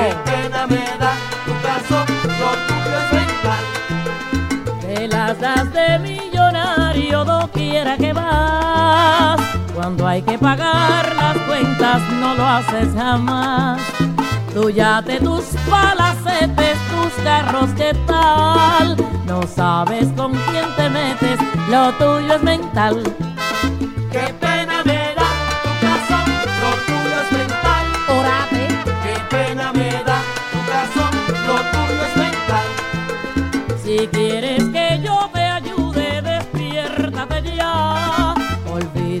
Qué 0.00 0.16
pena 0.32 0.66
me 0.66 0.98
da 0.98 1.29
Te 5.40 5.46
las 5.46 5.72
das 5.72 5.72
de 5.72 5.98
millonario 6.00 7.24
doquiera 7.24 7.96
que 7.96 8.12
vas. 8.12 9.40
Cuando 9.74 10.06
hay 10.06 10.20
que 10.20 10.36
pagar 10.36 11.16
las 11.16 11.38
cuentas 11.48 12.02
no 12.20 12.34
lo 12.34 12.46
haces 12.46 12.88
jamás. 12.94 13.80
Tú 14.52 14.68
ya 14.68 15.00
te 15.00 15.18
tus 15.18 15.44
palacetes, 15.70 16.76
tus 16.90 17.24
carros, 17.24 17.70
¿qué 17.74 17.96
tal? 18.06 18.96
No 19.26 19.40
sabes 19.46 20.08
con 20.14 20.32
quién 20.32 20.66
te 20.76 20.90
metes, 20.90 21.40
lo 21.70 21.90
tuyo 21.92 22.34
es 22.34 22.42
mental. 22.42 23.02
Qué 24.12 24.34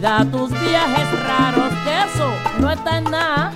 Olvida 0.00 0.24
tus 0.30 0.50
viajes 0.50 1.08
raros, 1.26 1.74
que 1.84 1.98
eso 2.04 2.32
no 2.58 2.70
está 2.70 2.96
en 2.96 3.04
nada. 3.04 3.52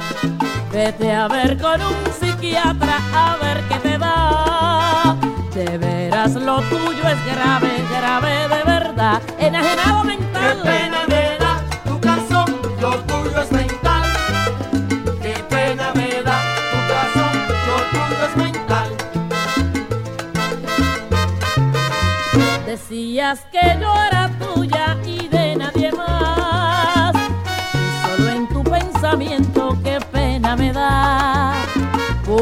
Vete 0.71 1.11
a 1.11 1.27
ver 1.27 1.57
con 1.59 1.81
un 1.81 1.95
psiquiatra 2.21 2.99
a 3.15 3.37
ver 3.37 3.65
qué 3.67 3.79
te 3.79 3.97
da. 3.97 5.17
De 5.55 5.79
veras 5.79 6.35
lo 6.35 6.61
tuyo 6.61 7.09
es 7.09 7.35
grave, 7.35 7.83
grave 7.91 8.49
de 8.49 8.63
verdad. 8.63 9.23
Enajenado 9.39 10.03
Qué 10.03 10.09
mental. 10.09 10.61
pena 10.63 10.99
me 11.09 11.39
da 11.39 11.63
tu 11.87 11.99
caso, 12.01 12.45
lo 12.79 12.95
tuyo 13.05 13.41
es 13.41 13.51
mental. 13.51 14.03
Qué 15.23 15.35
pena 15.49 15.93
me 15.95 16.23
da 16.23 16.43
tu 16.73 16.79
caso, 16.93 17.25
lo 17.69 17.77
tuyo 17.91 18.25
es 18.29 18.37
mental. 18.37 18.91
Decías 22.67 23.41
que 23.51 23.79
yo 23.81 23.95
era 24.11 24.29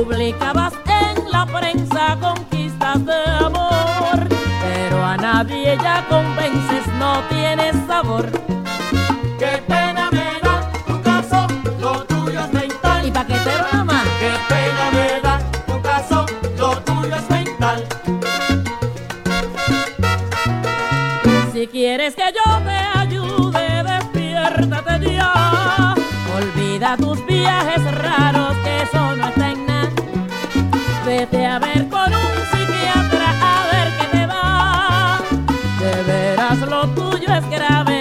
Publicabas 0.03 0.73
en 0.87 1.31
la 1.31 1.47
prensa 1.47 2.19
conquistas 2.21 3.07
de 3.07 3.25
amor. 3.39 4.27
Pero 4.61 5.05
a 5.05 5.17
nadie 5.17 5.79
ya 5.81 6.05
convences, 6.09 6.85
no 6.99 7.21
tienes 7.29 7.77
sabor. 7.87 8.29
Qué 9.39 9.63
pena 9.69 10.11
me 10.11 10.41
da 10.43 10.69
tu 10.89 11.01
caso, 11.03 11.47
lo 11.81 12.05
tuyo 12.05 12.41
es 12.41 12.53
mental. 12.53 13.07
Y 13.07 13.11
paquetero 13.13 13.65
nada 13.71 13.85
más. 13.85 14.05
Qué 14.19 14.33
pena 14.49 14.91
me 14.93 15.21
da 15.21 15.39
tu 15.69 15.81
caso, 15.81 16.27
lo 16.59 16.77
tuyo 16.79 17.15
es 17.15 17.31
mental. 17.31 17.87
Si 21.53 21.69
quieres 21.69 22.17
que 22.17 22.25
yo 22.35 22.59
te 22.65 22.99
ayude, 22.99 23.85
despiértate 23.85 25.15
ya. 25.15 25.95
Olvida 26.37 26.97
tus 26.97 27.25
viajes 27.25 27.83
raros, 27.99 28.57
que 28.65 28.83
eso 28.83 29.12
Vete 31.23 31.47
a 31.47 31.61
ver 31.61 31.89
con 31.89 32.13
un 32.13 32.35
psiquiatra 32.51 33.29
a 33.51 33.55
ver 33.71 33.89
qué 33.97 34.07
te 34.19 34.27
va. 34.27 35.21
De 35.79 36.03
veras 36.03 36.59
lo 36.59 36.89
tuyo 36.97 37.29
es 37.33 37.49
grave, 37.49 37.92